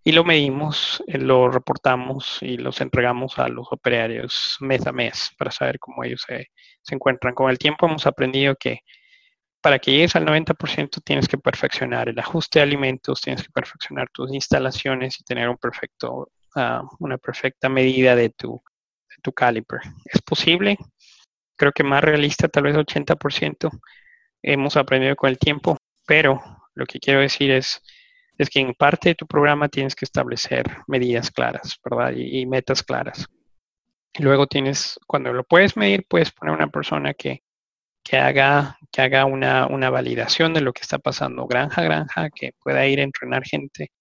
Y 0.04 0.14
lo 0.14 0.24
medimos, 0.24 1.04
eh, 1.08 1.18
lo 1.18 1.50
reportamos 1.50 2.40
y 2.42 2.56
los 2.58 2.80
entregamos 2.80 3.38
a 3.40 3.50
los 3.50 3.68
operarios 3.72 4.58
mes 4.62 4.88
a 4.88 4.94
mes 4.94 5.32
para 5.38 5.52
saber 5.52 5.80
cómo 5.80 6.04
ellos 6.06 6.24
se, 6.26 6.48
encuentran. 6.94 7.36
Con 7.36 7.50
el 7.50 7.58
tiempo 7.58 7.86
hemos 7.88 8.08
aprendido 8.08 8.56
que 8.56 8.80
para 9.62 9.80
que 9.80 9.92
llegues 9.92 10.16
al 10.16 10.26
90% 10.26 11.02
tienes 11.04 11.28
que 11.28 11.38
perfeccionar 11.38 12.08
el 12.08 12.20
ajuste 12.20 12.60
de 12.60 12.64
alimentos, 12.64 13.20
tienes 13.20 13.44
que 13.44 13.50
perfeccionar 13.50 14.08
tus 14.14 14.34
instalaciones 14.34 15.20
y 15.20 15.24
tener 15.26 15.54
perfecto 15.58 16.30
una 17.00 17.18
perfecta 17.18 17.70
medida 17.70 18.16
de 18.16 18.30
tu, 18.30 18.62
tu 19.22 19.32
caliper. 19.34 19.82
¿Es 20.06 20.22
posible? 20.22 20.78
Creo 21.56 21.72
que 21.72 21.84
más 21.84 22.04
realista, 22.04 22.48
tal 22.48 22.64
vez 22.64 22.76
80%. 22.76 23.70
Hemos 24.42 24.78
aprendido 24.78 25.16
con 25.16 25.30
el 25.30 25.38
tiempo, 25.38 25.78
pero 26.06 26.42
lo 26.76 26.86
que 26.86 27.00
quiero 27.00 27.20
decir 27.20 27.52
es, 27.52 27.82
es 28.38 28.50
que 28.50 28.60
en 28.60 28.74
parte 28.74 29.10
de 29.10 29.16
tu 29.16 29.26
programa 29.26 29.70
tienes 29.70 29.96
que 29.96 30.06
establecer 30.06 30.66
medidas 30.88 31.32
claras, 31.32 31.80
¿verdad? 31.84 32.14
Y, 32.16 32.46
metas 32.46 32.84
claras. 32.84 33.26
Y 34.14 34.24
luego 34.24 34.48
tienes, 34.48 35.00
cuando 35.08 35.34
lo 35.34 35.44
puedes 35.44 35.76
medir, 35.76 36.06
puedes 36.08 36.32
poner 36.32 36.54
una 36.54 36.70
persona 36.70 37.14
que, 37.14 37.44
que 38.04 38.18
haga, 38.18 38.78
que 38.92 39.02
haga 39.02 39.26
una, 39.26 39.68
una, 39.68 39.90
validación 39.90 40.54
de 40.54 40.62
lo 40.62 40.74
que 40.74 40.82
está 40.82 41.00
pasando 41.00 41.48
granja 41.48 41.82
a 41.82 41.86
granja, 41.86 42.30
que 42.30 42.54
pueda 42.60 42.86
ir 42.88 43.00
a 43.00 43.04
entrenar 43.04 43.44
gente 43.44 43.92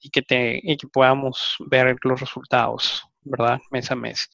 y, 0.00 0.10
que 0.10 0.22
te, 0.22 0.60
y 0.62 0.76
que 0.76 0.88
podamos 0.88 1.56
ver 1.66 1.96
los 2.02 2.20
resultados, 2.20 3.04
¿verdad? 3.22 3.58
Mes 3.70 3.90
a 3.90 3.96
mes. 3.96 4.28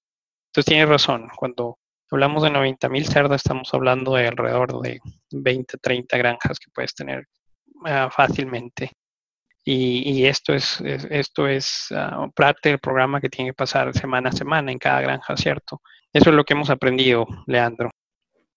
Entonces 0.49 0.66
tienes 0.66 0.88
razón, 0.88 1.29
cuando 1.37 1.79
hablamos 2.11 2.42
de 2.42 2.51
90 2.51 2.88
mil 2.88 3.07
cerdas, 3.07 3.42
estamos 3.44 3.72
hablando 3.75 4.14
de 4.14 4.29
alrededor 4.29 4.81
de 4.81 5.01
20, 5.33 5.79
30 5.79 6.16
granjas 6.16 6.59
que 6.59 6.70
puedes 6.75 6.94
tener 6.94 7.27
ah, 7.85 8.09
fácilmente. 8.11 8.92
Y, 9.68 10.25
esto 10.27 10.55
es, 10.55 10.81
esto 10.81 11.49
es 11.49 11.88
uh, 11.90 12.31
parte 12.31 12.68
del 12.68 12.79
programa 12.79 13.20
que 13.20 13.29
tiene 13.29 13.51
que 13.51 13.55
pasar 13.55 13.92
semana 13.94 14.29
a 14.29 14.33
semana 14.33 14.70
en 14.70 14.79
cada 14.79 15.01
granja, 15.01 15.37
¿cierto? 15.37 15.81
Eso 16.12 16.31
es 16.31 16.37
lo 16.37 16.44
que 16.44 16.55
hemos 16.55 16.70
aprendido, 16.70 17.27
Leandro. 17.49 17.90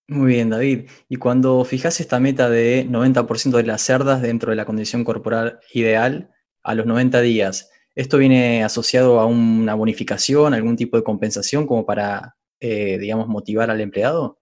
Muy 0.07 0.33
bien, 0.33 0.51
David. 0.51 0.87
Y 1.07 1.15
cuando 1.15 1.65
fijas 1.65 1.99
esta 1.99 2.19
meta 2.19 2.47
de 2.47 2.85
90% 2.87 3.57
de 3.57 3.63
las 3.63 3.81
cerdas 3.81 4.21
dentro 4.21 4.51
de 4.51 4.55
la 4.55 4.65
condición 4.65 5.03
corporal 5.03 5.59
ideal, 5.73 6.29
a 6.63 6.75
los 6.75 6.85
90 6.85 7.21
días, 7.21 7.71
¿esto 7.95 8.17
viene 8.17 8.63
asociado 8.63 9.19
a 9.19 9.25
una 9.25 9.75
bonificación, 9.75 10.53
algún 10.53 10.75
tipo 10.75 10.97
de 10.97 11.03
compensación 11.03 11.67
como 11.67 11.85
para, 11.85 12.35
eh, 12.59 12.97
digamos, 12.97 13.27
motivar 13.27 13.69
al 13.69 13.81
empleado? 13.81 14.39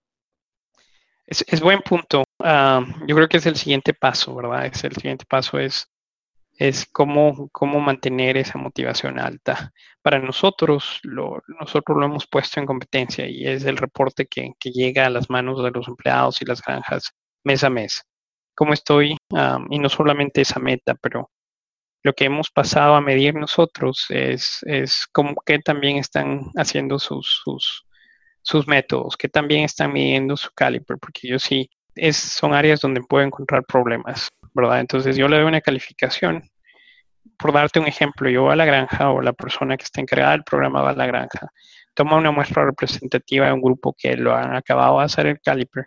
Es, 1.28 1.60
buen 1.60 1.82
punto. 1.82 2.24
Ah, 2.40 2.86
yo 3.06 3.16
creo 3.16 3.28
que 3.28 3.38
es 3.38 3.46
el 3.46 3.58
siguiente 3.58 3.94
paso, 3.94 4.34
¿verdad? 4.34 4.66
Es 4.66 4.84
el 4.86 4.96
siguiente 4.96 5.26
paso 5.28 5.60
es, 5.60 5.92
es 6.58 6.86
cómo, 6.86 7.50
cómo 7.52 7.82
mantener 7.82 8.38
esa 8.38 8.58
motivación 8.58 9.20
alta. 9.20 9.74
Para 10.02 10.20
nosotros, 10.20 11.00
lo, 11.04 11.44
nosotros 11.60 11.98
lo 11.98 12.06
hemos 12.06 12.28
puesto 12.28 12.62
en 12.62 12.66
competencia 12.66 13.28
y 13.28 13.46
es 13.46 13.66
el 13.66 13.76
reporte 13.76 14.26
que, 14.26 14.54
llega 14.64 15.06
a 15.06 15.10
las 15.10 15.30
manos 15.30 15.62
de 15.62 15.72
los 15.72 15.88
empleados 15.90 16.42
y 16.42 16.46
las 16.46 16.62
granjas 16.62 17.12
mes 17.44 17.64
a 17.66 17.70
mes. 17.70 18.04
¿Cómo 18.56 18.74
estoy? 18.74 19.18
Ah, 19.36 19.60
y 19.70 19.80
no 19.80 19.90
solamente 19.90 20.42
esa 20.42 20.60
meta, 20.60 20.96
pero 20.96 21.30
lo 22.08 22.14
que 22.14 22.24
hemos 22.24 22.50
pasado 22.50 22.96
a 22.96 23.02
medir 23.02 23.36
nosotros 23.36 24.06
es, 24.08 24.64
es 24.64 25.06
cómo 25.12 25.36
que 25.46 25.60
también 25.60 25.98
están 25.98 26.52
haciendo 26.56 27.00
sus, 27.00 27.42
sus, 27.44 27.86
sus 28.42 28.66
métodos, 28.66 29.18
que 29.18 29.28
también 29.28 29.66
están 29.66 29.92
midiendo 29.92 30.38
su 30.38 30.50
caliper, 30.54 30.98
porque 31.00 31.28
yo 31.28 31.38
sí, 31.38 31.70
es, 31.96 32.16
son 32.16 32.54
áreas 32.54 32.80
donde 32.80 33.02
puedo 33.02 33.26
encontrar 33.26 33.66
problemas, 33.66 34.30
¿verdad? 34.54 34.80
Entonces 34.80 35.18
yo 35.18 35.28
le 35.28 35.36
doy 35.36 35.46
una 35.46 35.60
calificación. 35.60 36.50
Por 37.38 37.52
darte 37.52 37.82
un 37.82 37.88
ejemplo, 37.88 38.30
yo 38.30 38.44
voy 38.44 38.54
a 38.54 38.56
la 38.56 38.64
granja 38.64 39.12
o 39.12 39.22
la 39.22 39.34
persona 39.34 39.76
que 39.76 39.84
está 39.84 40.00
encargada 40.00 40.32
del 40.32 40.46
programa 40.46 40.82
va 40.82 40.92
a 40.92 40.96
la 40.96 41.08
granja, 41.08 41.52
toma 41.94 42.16
una 42.16 42.32
muestra 42.32 42.64
representativa 42.64 43.48
de 43.48 43.52
un 43.52 43.62
grupo 43.62 43.94
que 43.98 44.16
lo 44.16 44.34
han 44.34 44.56
acabado 44.56 45.00
de 45.00 45.06
hacer 45.06 45.26
el 45.28 45.42
caliper 45.42 45.84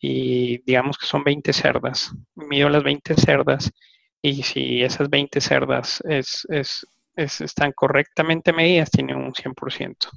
y 0.00 0.62
digamos 0.64 0.96
que 0.96 1.04
son 1.04 1.22
20 1.22 1.52
cerdas. 1.52 2.12
Mido 2.34 2.70
las 2.70 2.82
20 2.82 3.14
cerdas 3.14 3.70
y 4.22 4.42
si 4.42 4.82
esas 4.82 5.08
20 5.08 5.40
cerdas 5.40 6.02
es, 6.06 6.46
están 7.16 7.72
correctamente 7.72 8.52
medidas, 8.52 8.90
tienen 8.90 9.16
un 9.16 9.32
100%. 9.32 10.10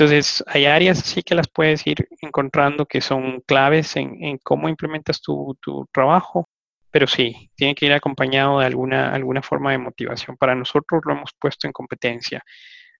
Entonces, 0.00 0.42
hay 0.46 0.64
áreas 0.64 0.98
así 1.00 1.22
que 1.22 1.34
las 1.34 1.48
puedes 1.48 1.86
ir 1.86 2.08
encontrando 2.22 2.86
que 2.86 3.02
son 3.02 3.40
claves 3.42 3.96
en, 3.96 4.38
cómo 4.38 4.68
implementas 4.68 5.20
tu, 5.20 5.54
trabajo, 5.92 6.48
pero 6.90 7.06
sí, 7.06 7.50
tiene 7.54 7.74
que 7.74 7.86
ir 7.86 7.92
acompañado 7.92 8.60
de 8.60 8.66
alguna, 8.66 9.12
alguna 9.12 9.42
forma 9.42 9.72
de 9.72 9.78
motivación. 9.78 10.36
Para 10.38 10.54
nosotros 10.54 11.02
lo 11.04 11.12
hemos 11.12 11.32
puesto 11.38 11.66
en 11.66 11.74
competencia. 11.74 12.42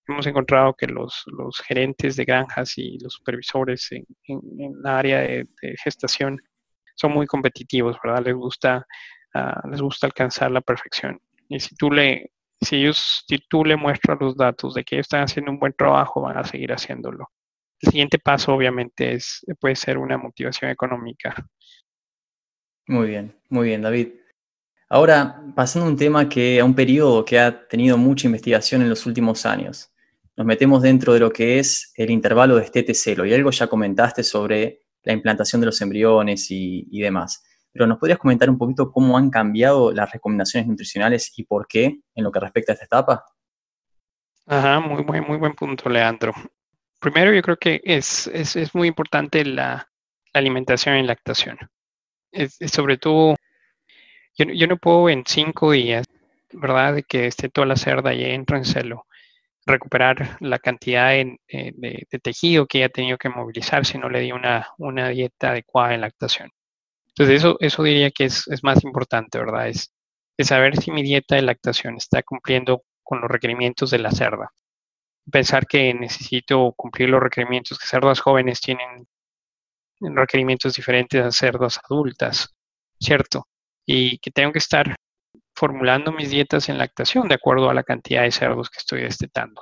hemos 0.07 0.27
encontrado 0.27 0.75
que 0.75 0.87
los, 0.87 1.23
los 1.25 1.59
gerentes 1.61 2.15
de 2.17 2.25
granjas 2.25 2.77
y 2.77 2.99
los 2.99 3.13
supervisores 3.13 3.91
en, 3.91 4.05
en, 4.27 4.81
la 4.83 4.99
área 4.99 5.21
de, 5.21 5.47
gestación 5.83 6.39
son 6.95 7.13
muy 7.13 7.25
competitivos, 7.25 7.97
¿verdad? 8.03 8.23
Les 8.25 8.35
gusta, 8.35 8.85
uh, 9.35 9.67
les 9.69 9.81
gusta 9.81 10.07
alcanzar 10.07 10.51
la 10.51 10.61
perfección. 10.61 11.19
Y 11.49 11.59
si 11.59 11.75
tú 11.75 11.91
le, 11.91 12.31
si 12.59 12.77
ellos, 12.77 13.23
si 13.27 13.37
tú 13.49 13.65
le 13.65 13.75
muestras 13.75 14.17
los 14.19 14.35
datos 14.37 14.73
de 14.73 14.83
que 14.83 14.95
ellos 14.95 15.05
están 15.05 15.23
haciendo 15.23 15.51
un 15.51 15.59
buen 15.59 15.73
trabajo, 15.73 16.21
van 16.21 16.37
a 16.37 16.43
seguir 16.43 16.71
haciéndolo. 16.71 17.29
El 17.81 17.91
siguiente 17.91 18.19
paso, 18.19 18.53
obviamente, 18.53 19.13
es, 19.13 19.45
puede 19.59 19.75
ser 19.75 19.97
una 19.97 20.17
motivación 20.17 20.69
económica. 20.69 21.33
Muy 22.87 23.07
bien, 23.07 23.35
muy 23.49 23.67
bien, 23.69 23.81
David. 23.81 24.09
Ahora, 24.89 25.41
pasando 25.55 25.87
a 25.87 25.89
un 25.91 25.97
tema 25.97 26.27
que, 26.27 26.59
a 26.59 26.65
un 26.65 26.75
periodo 26.75 27.23
que 27.23 27.39
ha 27.39 27.67
tenido 27.67 27.97
mucha 27.97 28.27
investigación 28.27 28.81
en 28.81 28.89
los 28.89 29.05
últimos 29.05 29.45
años. 29.45 29.89
Nos 30.35 30.45
metemos 30.45 30.81
dentro 30.81 31.13
de 31.13 31.21
lo 31.21 31.31
que 31.31 31.59
es 31.59 31.93
el 31.95 32.09
intervalo 32.09 32.57
de 32.57 32.63
estete-celo 32.65 33.25
y 33.25 33.33
algo 33.33 33.51
ya 33.51 33.67
comentaste 33.67 34.23
sobre 34.23 34.81
la 35.03 35.13
implantación 35.13 35.61
de 35.61 35.67
los 35.67 35.81
embriones 35.81 36.47
y, 36.49 36.99
demás. 36.99 37.43
Pero 37.71 37.87
¿nos 37.87 37.97
podrías 37.97 38.19
comentar 38.19 38.49
un 38.49 38.57
poquito 38.57 38.91
cómo 38.91 39.17
han 39.17 39.29
cambiado 39.29 39.91
las 39.91 40.11
recomendaciones 40.11 40.67
nutricionales 40.67 41.31
y 41.37 41.43
por 41.43 41.67
qué 41.67 41.99
en 42.15 42.23
lo 42.23 42.31
que 42.31 42.39
respecta 42.39 42.71
a 42.71 42.75
esta 42.75 42.85
etapa? 42.85 43.25
Ajá, 44.45 44.79
muy, 44.79 45.03
muy, 45.03 45.21
muy 45.21 45.37
buen 45.37 45.53
punto, 45.53 45.89
Leandro. 45.89 46.33
Primero, 46.99 47.33
yo 47.33 47.41
creo 47.41 47.57
que 47.57 47.81
es, 47.83 48.27
es, 48.27 48.75
muy 48.75 48.87
importante 48.87 49.45
la, 49.45 49.87
alimentación 50.33 50.97
y 50.97 51.03
lactación. 51.03 51.57
Es, 52.31 52.57
sobre 52.67 52.97
todo 52.97 53.35
yo, 54.37 54.67
no 54.67 54.77
puedo 54.77 55.09
en 55.09 55.23
cinco 55.25 55.71
días, 55.71 56.05
¿verdad? 56.53 56.95
De 56.95 57.03
que 57.03 57.27
esté 57.27 57.49
toda 57.49 57.67
la 57.67 57.75
cerda 57.75 58.13
y 58.13 58.23
entra 58.23 58.57
en 58.57 58.65
celo, 58.65 59.05
recuperar 59.65 60.37
la 60.39 60.59
cantidad 60.59 61.13
eh, 61.15 61.37
de, 61.47 62.07
tejido 62.21 62.65
que 62.67 62.83
ha 62.83 62.89
tenido 62.89 63.17
que 63.17 63.29
movilizar 63.29 63.85
si 63.85 63.97
no 63.97 64.09
le 64.09 64.21
di 64.21 64.31
una, 64.31 64.67
una 64.77 65.09
dieta 65.09 65.51
adecuada 65.51 65.93
en 65.93 66.01
lactación. 66.01 66.51
Entonces, 67.15 67.41
eso, 67.41 67.57
eso 67.59 67.83
diría 67.83 68.11
que 68.11 68.25
es, 68.25 68.47
más 68.63 68.83
importante, 68.83 69.37
¿verdad? 69.39 69.67
Es, 69.69 69.93
es 70.37 70.47
saber 70.47 70.77
si 70.77 70.91
mi 70.91 71.03
dieta 71.03 71.35
de 71.35 71.41
lactación 71.43 71.97
está 71.97 72.23
cumpliendo 72.23 72.83
con 73.03 73.21
los 73.21 73.29
requerimientos 73.29 73.91
de 73.91 73.99
la 73.99 74.11
cerda. 74.11 74.51
Pensar 75.31 75.67
que 75.67 75.93
necesito 75.93 76.73
cumplir 76.75 77.09
los 77.09 77.21
requerimientos 77.21 77.77
que 77.79 77.87
cerdas 77.87 78.19
jóvenes 78.21 78.61
tienen 78.61 79.07
requerimientos 79.99 80.73
diferentes 80.73 81.23
a 81.23 81.31
cerdas 81.31 81.79
adultas, 81.83 82.55
¿cierto? 82.99 83.45
y 83.85 84.19
que 84.19 84.31
tengo 84.31 84.51
que 84.51 84.59
estar 84.59 84.95
formulando 85.55 86.11
mis 86.11 86.29
dietas 86.29 86.69
en 86.69 86.77
lactación 86.77 87.27
de 87.27 87.35
acuerdo 87.35 87.69
a 87.69 87.73
la 87.73 87.83
cantidad 87.83 88.23
de 88.23 88.31
cerdos 88.31 88.69
que 88.69 88.79
estoy 88.79 89.01
destetando. 89.01 89.61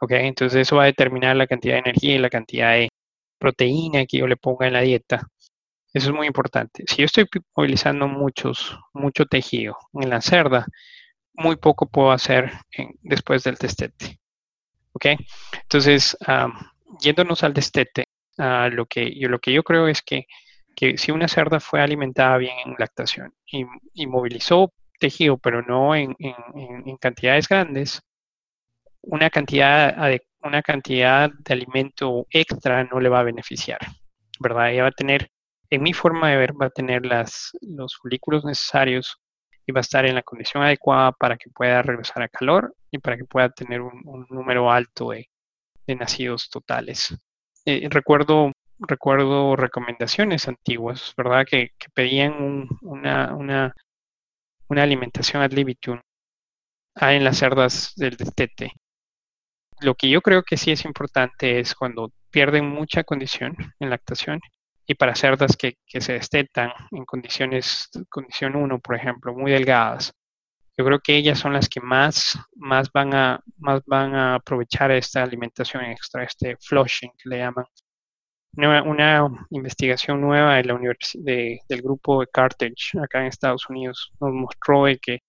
¿Ok? 0.00 0.12
Entonces 0.12 0.62
eso 0.62 0.76
va 0.76 0.84
a 0.84 0.86
determinar 0.86 1.36
la 1.36 1.46
cantidad 1.46 1.74
de 1.74 1.80
energía 1.80 2.14
y 2.16 2.18
la 2.18 2.30
cantidad 2.30 2.72
de 2.72 2.88
proteína 3.38 4.06
que 4.06 4.18
yo 4.18 4.26
le 4.26 4.36
ponga 4.36 4.66
en 4.66 4.72
la 4.72 4.80
dieta. 4.80 5.28
Eso 5.92 6.10
es 6.10 6.14
muy 6.14 6.26
importante. 6.26 6.84
Si 6.86 6.96
yo 6.98 7.04
estoy 7.06 7.26
movilizando 7.56 8.06
muchos, 8.06 8.78
mucho 8.92 9.26
tejido 9.26 9.76
en 9.94 10.10
la 10.10 10.20
cerda, 10.20 10.66
muy 11.34 11.56
poco 11.56 11.88
puedo 11.88 12.12
hacer 12.12 12.52
después 13.02 13.42
del 13.44 13.56
destete. 13.56 14.20
¿Ok? 14.92 15.06
Entonces, 15.62 16.16
yéndonos 17.00 17.42
al 17.42 17.54
destete, 17.54 18.08
lo, 18.36 18.86
que 18.86 19.18
yo, 19.18 19.28
lo 19.28 19.38
que 19.38 19.52
yo 19.52 19.62
creo 19.62 19.88
es 19.88 20.02
que 20.02 20.26
que 20.80 20.96
si 20.96 21.12
una 21.12 21.28
cerda 21.28 21.60
fue 21.60 21.80
alimentada 21.82 22.38
bien 22.38 22.54
en 22.64 22.74
lactación 22.78 23.34
y, 23.46 24.06
movilizó 24.06 24.72
tejido, 24.98 25.38
pero 25.38 25.62
no 25.62 25.94
en, 25.94 26.16
cantidades 26.98 27.48
grandes, 27.48 28.00
una 29.02 29.28
cantidad, 29.30 29.94
una 30.42 30.62
cantidad 30.62 31.30
de 31.30 31.54
alimento 31.54 32.26
extra 32.30 32.84
no 32.84 32.98
le 32.98 33.08
va 33.08 33.20
a 33.20 33.24
beneficiar, 33.24 33.78
¿verdad? 34.38 34.72
Ella 34.72 34.82
va 34.84 34.88
a 34.88 34.92
tener, 34.92 35.30
en 35.70 35.82
mi 35.82 35.92
forma 35.92 36.30
de 36.30 36.36
ver, 36.36 36.52
va 36.60 36.66
a 36.66 36.70
tener 36.70 37.02
los 37.04 37.96
folículos 37.96 38.44
necesarios 38.44 39.18
y 39.66 39.72
va 39.72 39.80
a 39.80 39.82
estar 39.82 40.04
en 40.04 40.16
la 40.16 40.22
condición 40.22 40.62
adecuada 40.62 41.12
para 41.12 41.36
que 41.36 41.50
pueda 41.50 41.82
regresar 41.82 42.22
a 42.22 42.28
calor 42.28 42.74
y 42.90 42.98
para 42.98 43.16
que 43.16 43.24
pueda 43.24 43.50
tener 43.50 43.80
un, 43.80 44.26
número 44.28 44.70
alto 44.70 45.10
de, 45.10 45.28
nacidos 45.86 46.48
totales. 46.50 47.16
Eh, 47.64 47.88
recuerdo 47.90 48.52
recuerdo 48.80 49.56
recomendaciones 49.56 50.48
antiguas, 50.48 51.14
¿verdad? 51.16 51.44
Que, 51.48 51.72
pedían 51.94 52.68
una, 52.82 53.34
una, 53.34 53.74
alimentación 54.82 55.42
ad 55.42 55.52
libitum 55.52 56.00
en 56.96 57.24
las 57.24 57.38
cerdas 57.38 57.92
del 57.96 58.16
destete. 58.16 58.72
Lo 59.80 59.94
que 59.94 60.08
yo 60.08 60.20
creo 60.22 60.42
que 60.42 60.56
sí 60.56 60.70
es 60.72 60.84
importante 60.84 61.60
es 61.60 61.74
cuando 61.74 62.12
pierden 62.30 62.68
mucha 62.68 63.04
condición 63.04 63.56
en 63.80 63.90
lactación 63.90 64.40
y 64.90 64.94
para 64.96 65.14
cerdas 65.14 65.56
que, 65.56 65.78
que 65.86 66.00
se 66.00 66.14
destetan 66.14 66.72
en 66.90 67.04
condiciones, 67.04 67.88
condición 68.08 68.56
1, 68.56 68.80
por 68.80 68.96
ejemplo, 68.96 69.32
muy 69.32 69.52
delgadas, 69.52 70.12
yo 70.76 70.84
creo 70.84 70.98
que 70.98 71.16
ellas 71.16 71.38
son 71.38 71.52
las 71.52 71.68
que 71.68 71.80
más, 71.80 72.36
más, 72.56 72.90
van, 72.90 73.14
a, 73.14 73.40
más 73.58 73.82
van 73.86 74.16
a 74.16 74.34
aprovechar 74.34 74.90
esta 74.90 75.22
alimentación 75.22 75.84
extra, 75.84 76.24
este 76.24 76.56
flushing 76.56 77.12
que 77.22 77.28
le 77.28 77.38
llaman, 77.38 77.66
una, 78.56 79.28
investigación 79.50 80.20
nueva 80.20 80.56
de 80.56 80.64
la 80.64 80.76
de, 81.14 81.60
del 81.68 81.82
grupo 81.82 82.22
de 82.22 82.26
Carthage 82.26 82.98
acá 83.00 83.20
en 83.20 83.26
Estados 83.26 83.70
Unidos 83.70 84.10
nos 84.20 84.32
mostró 84.32 84.86
que 85.00 85.20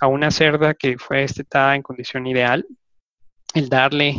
a 0.00 0.08
una 0.08 0.32
cerda 0.32 0.74
que 0.74 0.98
fue 0.98 1.18
destetada 1.18 1.76
en 1.76 1.82
condición 1.82 2.26
ideal, 2.26 2.66
el 3.54 3.68
darle, 3.68 4.16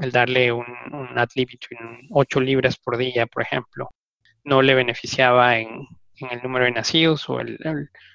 el 0.00 0.10
darle 0.10 0.52
un, 0.52 0.66
un 0.92 1.18
ad 1.18 1.28
libitum, 1.34 1.78
8 2.10 2.40
libras 2.40 2.76
por 2.78 2.96
día, 2.96 3.26
por 3.26 3.42
ejemplo, 3.42 3.90
no 4.44 4.62
le 4.62 4.74
beneficiaba 4.74 5.58
en, 5.58 5.86
el 6.30 6.42
número 6.42 6.64
de 6.64 6.72
nacidos 6.72 7.28
o, 7.28 7.40
el, 7.40 7.58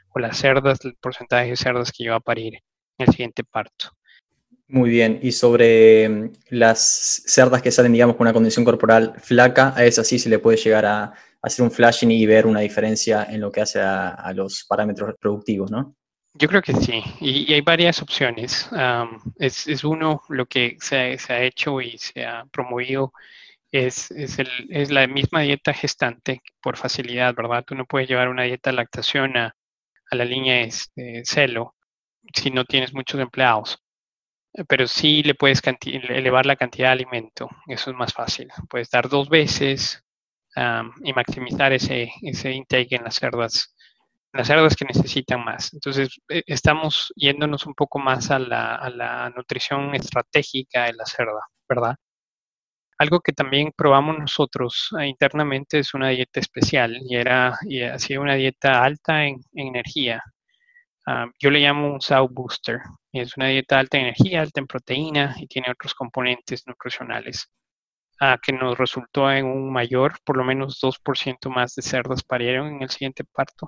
o 0.10 0.20
las 0.20 0.38
cerdas, 0.38 0.84
el 0.84 0.96
porcentaje 0.96 1.52
de 1.52 1.56
cerdas 1.56 1.92
que 1.92 2.04
iba 2.04 2.16
a 2.16 2.20
parir 2.20 2.56
en 2.98 3.08
el 3.08 3.12
siguiente 3.12 3.44
parto. 3.44 3.92
Muy 4.68 4.90
bien, 4.90 5.20
y 5.22 5.32
sobre 5.32 6.10
mm, 6.10 6.32
las 6.50 7.24
cerdas 7.28 7.62
que 7.62 7.72
salen, 7.72 7.94
digamos, 7.94 8.16
con 8.16 8.26
una 8.26 8.34
condición 8.34 8.66
corporal 8.66 9.14
flaca, 9.20 9.74
a 9.76 9.86
esas 9.86 10.08
sí 10.08 10.18
se 10.18 10.30
le 10.30 10.40
puede 10.40 10.58
llegar 10.58 10.86
a 10.86 11.14
hacer 11.42 11.64
un 11.64 11.72
flashing 11.72 12.10
y 12.10 12.26
ver 12.26 12.48
una 12.48 12.62
diferencia 12.62 13.26
en 13.30 13.42
lo 13.42 13.52
que 13.52 13.62
hace 13.62 13.80
a, 13.82 14.32
los 14.34 14.66
parámetros 14.68 15.10
reproductivos, 15.10 15.70
¿no? 15.70 15.96
Yo 16.36 16.48
creo 16.48 16.62
que 16.62 16.74
sí, 16.74 17.04
y, 17.20 17.54
hay 17.54 17.62
varias 17.62 18.02
opciones. 18.02 18.70
es, 19.38 19.84
uno, 19.84 20.22
lo 20.30 20.46
que 20.48 20.78
se, 20.80 21.18
ha 21.30 21.44
hecho 21.44 21.80
y 21.82 21.98
se 21.98 22.26
ha 22.26 22.46
promovido 22.52 23.14
es, 23.72 24.12
es, 24.12 24.92
la 24.92 25.08
misma 25.08 25.42
dieta 25.42 25.74
gestante 25.74 26.42
por 26.62 26.78
facilidad, 26.78 27.36
¿verdad? 27.36 27.64
Tú 27.66 27.76
no 27.76 27.86
puedes 27.86 28.10
llevar 28.10 28.30
una 28.30 28.44
dieta 28.44 28.72
de 28.72 28.78
lactación 28.78 29.38
a, 29.38 29.56
la 30.12 30.26
línea 30.26 30.62
este, 30.62 31.24
celo 31.26 31.76
si 32.34 32.52
no 32.52 32.66
tienes 32.66 32.94
muchos 32.94 33.20
empleados 33.20 33.84
pero 34.68 34.88
sí 34.88 35.24
le 35.24 35.36
puedes 35.36 35.62
elevar 35.82 36.46
la 36.46 36.56
cantidad 36.56 36.90
de 36.90 36.94
alimento. 36.94 37.50
Eso 37.68 37.90
es 37.92 37.98
más 37.98 38.14
fácil. 38.14 38.50
Puedes 38.70 38.90
dar 38.90 39.10
dos 39.10 39.30
veces 39.30 40.04
y 41.04 41.14
maximizar 41.14 41.74
ese, 41.74 42.12
ese 42.22 42.52
intake 42.52 42.96
en 42.96 43.04
las 43.04 43.16
cerdas, 43.16 43.73
las 44.34 44.48
cerdas 44.48 44.76
que 44.76 44.86
necesitan 44.86 45.44
más. 45.44 45.74
Entonces, 45.74 46.10
e, 46.30 46.44
estamos 46.48 47.14
yéndonos 47.16 47.66
un 47.66 47.74
poco 47.76 48.00
más 48.00 48.32
a 48.32 48.40
la, 48.40 48.76
a 48.76 48.90
la 48.90 49.30
nutrición 49.36 49.96
estratégica 49.96 50.86
de 50.86 50.94
la 50.94 51.06
cerda, 51.06 51.42
¿verdad? 51.70 51.96
Algo 52.98 53.20
que 53.22 53.34
también 53.34 53.72
probamos 53.76 54.18
nosotros 54.20 54.90
ah, 54.98 55.06
internamente 55.06 55.80
es 55.80 55.94
una 55.94 56.10
dieta 56.10 56.40
especial 56.40 56.98
y 57.08 57.16
era 57.16 57.58
y 57.68 57.82
ha 57.84 58.00
sido 58.00 58.22
una 58.22 58.36
dieta 58.36 58.84
alta 58.84 59.26
en 59.26 59.42
energía, 59.54 60.24
Ah, 61.06 61.28
yo 61.40 61.50
le 61.52 61.60
llamo 61.60 61.94
un 61.94 62.02
SAU 62.02 62.30
Booster. 62.30 62.80
Es 63.12 63.36
una 63.38 63.48
dieta 63.48 63.80
alta 63.80 63.98
en 63.98 64.06
energía, 64.06 64.42
alta 64.42 64.62
en 64.62 64.68
proteína 64.68 65.36
y 65.38 65.48
tiene 65.48 65.70
otros 65.72 65.94
componentes 65.94 66.66
nutricionales 66.66 67.50
uh, 68.22 68.38
que 68.42 68.54
nos 68.54 68.78
resultó 68.78 69.32
en 69.32 69.46
un 69.46 69.72
mayor, 69.72 70.16
por 70.26 70.38
lo 70.38 70.44
menos 70.46 70.80
2% 70.82 71.50
más 71.50 71.76
de 71.76 71.82
cerdas 71.84 72.24
parieron 72.24 72.68
en 72.76 72.84
el 72.84 72.90
siguiente 72.90 73.24
parto. 73.26 73.68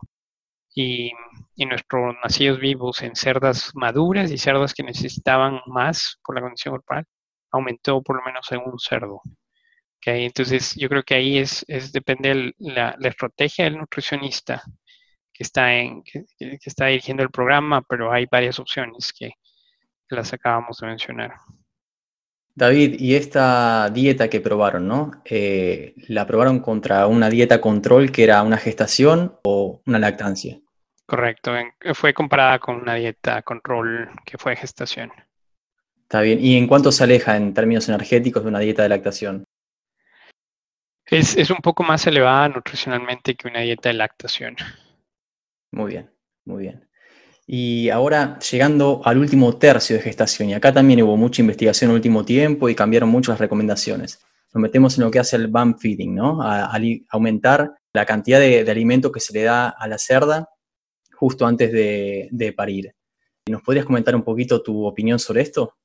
Y, 0.76 1.12
y, 1.56 1.66
nuestros 1.66 2.16
nacidos 2.22 2.60
vivos 2.60 3.02
en 3.02 3.16
cerdas 3.16 3.72
maduras 3.76 4.30
y 4.30 4.38
cerdas 4.38 4.74
que 4.74 4.84
necesitaban 4.84 5.62
más 5.68 6.20
por 6.24 6.36
la 6.36 6.42
condición 6.42 6.74
corporal 6.74 7.06
aumentó 7.52 8.02
por 8.04 8.18
lo 8.18 8.24
menos 8.24 8.52
en 8.52 8.60
un 8.60 8.78
cerdo. 8.78 9.22
Okay, 9.98 10.26
entonces 10.26 10.76
yo 10.76 10.90
creo 10.90 11.04
que 11.04 11.16
ahí 11.16 11.38
es, 11.38 11.64
es 11.68 11.94
depende 11.94 12.54
la, 12.60 12.96
la 13.00 13.10
estrategia 13.10 13.64
del 13.66 13.78
nutricionista 13.78 14.62
que 15.36 15.44
está, 15.44 15.76
en, 15.76 16.02
que, 16.04 16.26
está 16.64 16.86
dirigiendo 16.88 17.22
el 17.22 17.30
programa, 17.30 17.82
pero 17.82 18.12
hay 18.12 18.26
varias 18.32 18.58
opciones 18.60 19.12
que, 19.14 19.32
las 20.08 20.32
acabamos 20.34 20.78
de 20.78 20.88
mencionar. 20.88 21.34
David, 22.54 22.98
y 23.00 23.16
esta 23.16 23.90
dieta 23.90 24.30
que 24.30 24.40
probaron, 24.40 24.88
¿no? 24.88 25.12
Eh, 25.26 25.96
¿La 26.08 26.28
probaron 26.28 26.60
contra 26.60 27.08
una 27.08 27.30
dieta 27.30 27.60
control 27.60 28.12
que 28.12 28.24
era 28.24 28.44
una 28.44 28.58
gestación 28.58 29.36
o 29.44 29.82
una 29.88 29.98
lactancia? 29.98 30.62
Correcto, 31.06 31.52
fue 31.94 32.14
comparada 32.14 32.60
con 32.60 32.76
una 32.78 32.96
dieta 32.96 33.42
control 33.44 34.10
que 34.26 34.38
fue 34.38 34.56
gestación. 34.56 35.12
Está 36.02 36.22
bien. 36.22 36.44
¿Y 36.44 36.58
en 36.58 36.68
cuánto 36.68 36.92
se 36.92 37.04
aleja 37.04 37.38
en 37.38 37.54
términos 37.54 37.88
energéticos 37.90 38.44
de 38.44 38.50
una 38.50 38.60
dieta 38.60 38.84
de 38.84 38.90
lactación? 38.90 39.44
Es, 41.06 41.38
es 41.38 41.52
un 41.52 41.58
poco 41.58 41.84
más 41.84 42.06
elevada 42.08 42.50
nutricionalmente 42.50 43.36
que 43.36 43.48
una 43.48 43.60
dieta 43.62 43.90
de 43.90 43.94
lactación. 43.94 44.56
Muy 45.72 45.92
bien, 45.92 46.12
muy 46.46 46.64
bien. 46.64 46.88
Y 47.48 47.90
ahora 47.90 48.40
llegando 48.40 49.02
al 49.06 49.20
último 49.20 49.58
tercio 49.58 49.96
de 49.96 50.02
gestación, 50.02 50.50
y 50.50 50.54
acá 50.56 50.74
también 50.74 51.04
hubo 51.04 51.16
mucha 51.16 51.42
investigación 51.42 51.90
en 51.90 51.92
el 51.92 51.98
último 51.98 52.26
tiempo 52.26 52.70
y 52.70 52.76
cambiaron 52.76 53.10
mucho 53.10 53.32
las 53.32 53.40
recomendaciones. 53.40 54.20
Nos 54.54 54.62
metemos 54.62 54.98
en 54.98 55.04
lo 55.04 55.12
que 55.12 55.20
hace 55.20 55.36
el 55.36 55.48
bump 55.48 55.78
feeding, 55.80 56.16
¿no? 56.16 56.42
A, 56.42 56.72
aumentar 57.10 57.74
la 57.94 58.06
cantidad 58.06 58.40
de, 58.40 58.70
alimento 58.70 59.12
que 59.12 59.20
se 59.20 59.34
le 59.34 59.44
da 59.44 59.70
a 59.70 59.88
la 59.88 59.98
cerda 59.98 60.50
justo 61.26 61.48
antes 61.48 61.72
de, 61.72 62.54
parir. 62.56 62.94
¿Nos 63.48 63.64
podrías 63.64 63.88
comentar 63.88 64.16
un 64.16 64.24
poquito 64.24 64.62
tu 64.62 64.86
opinión 64.86 65.18
sobre 65.18 65.42
esto? 65.42 65.76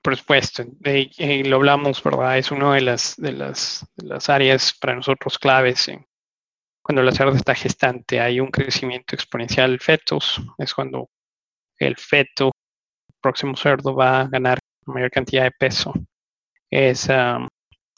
Por 0.00 0.16
supuesto, 0.16 0.64
eh, 0.84 1.42
lo 1.44 1.56
hablamos, 1.56 2.00
¿verdad? 2.00 2.38
Es 2.38 2.52
una 2.52 2.76
de 2.76 2.80
las, 2.80 3.16
de 3.16 3.32
las, 3.32 4.28
áreas 4.28 4.72
para 4.80 4.94
nosotros 4.94 5.36
claves 5.36 5.90
cuando 6.80 7.02
la 7.02 7.10
cerda 7.10 7.36
está 7.36 7.56
gestante 7.56 8.20
hay 8.20 8.38
un 8.38 8.52
crecimiento 8.52 9.16
exponencial 9.16 9.72
del 9.72 9.80
fetos, 9.80 10.40
es 10.58 10.72
cuando 10.72 11.10
el 11.76 11.96
feto, 11.96 12.52
el 13.08 13.16
próximo 13.20 13.56
cerdo, 13.56 13.96
va 13.96 14.20
a 14.20 14.28
ganar 14.28 14.60
mayor 14.86 15.10
cantidad 15.10 15.42
de 15.42 15.50
peso. 15.50 15.92
Es, 16.70 17.08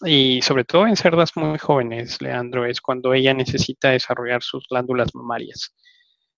y 0.07 0.41
sobre 0.41 0.65
todo 0.65 0.87
en 0.87 0.97
cerdas 0.97 1.37
muy 1.37 1.59
jóvenes, 1.59 2.23
Leandro, 2.23 2.65
es 2.65 2.81
cuando 2.81 3.13
ella 3.13 3.35
necesita 3.35 3.91
desarrollar 3.91 4.43
sus 4.43 4.67
glándulas 4.67 5.15
mamarias. 5.15 5.75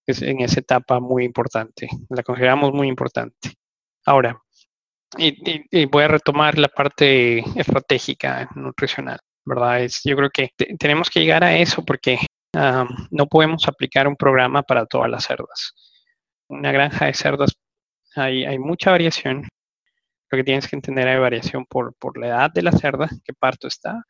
Es 0.06 0.22
en 0.22 0.40
esa 0.40 0.60
etapa 0.60 1.00
muy 1.00 1.24
importante, 1.24 1.88
la 2.10 2.22
consideramos 2.22 2.72
muy 2.72 2.88
importante. 2.88 3.52
Ahora, 4.04 4.36
y 5.16 5.84
voy 5.86 6.04
a 6.04 6.08
retomar 6.08 6.58
la 6.58 6.68
parte 6.68 7.38
estratégica 7.58 8.48
nutricional. 8.54 9.20
¿verdad? 9.44 9.82
Es, 9.82 10.00
yo 10.04 10.16
creo 10.16 10.30
que 10.30 10.50
tenemos 10.78 11.10
que 11.10 11.20
llegar 11.20 11.44
a 11.44 11.56
eso 11.56 11.84
porque 11.84 12.18
no 13.10 13.26
podemos 13.26 13.66
aplicar 13.66 14.06
un 14.06 14.16
programa 14.16 14.62
para 14.62 14.86
todas 14.86 15.10
las 15.10 15.24
cerdas. 15.24 15.74
Una 16.48 16.72
granja 16.72 17.06
de 17.06 17.14
cerdas 17.14 17.52
hay, 18.14 18.58
mucha 18.58 18.90
variación. 18.90 19.48
Lo 20.30 20.36
que 20.36 20.44
tienes 20.44 20.68
que 20.68 20.76
entender 20.76 21.08
hay 21.08 21.18
variación 21.18 21.64
por 21.66 22.18
la 22.18 22.26
edad 22.26 22.50
de 22.52 22.62
la 22.62 22.72
cerda, 22.72 23.08
qué 23.24 23.32
parto 23.34 23.68
está, 23.68 24.04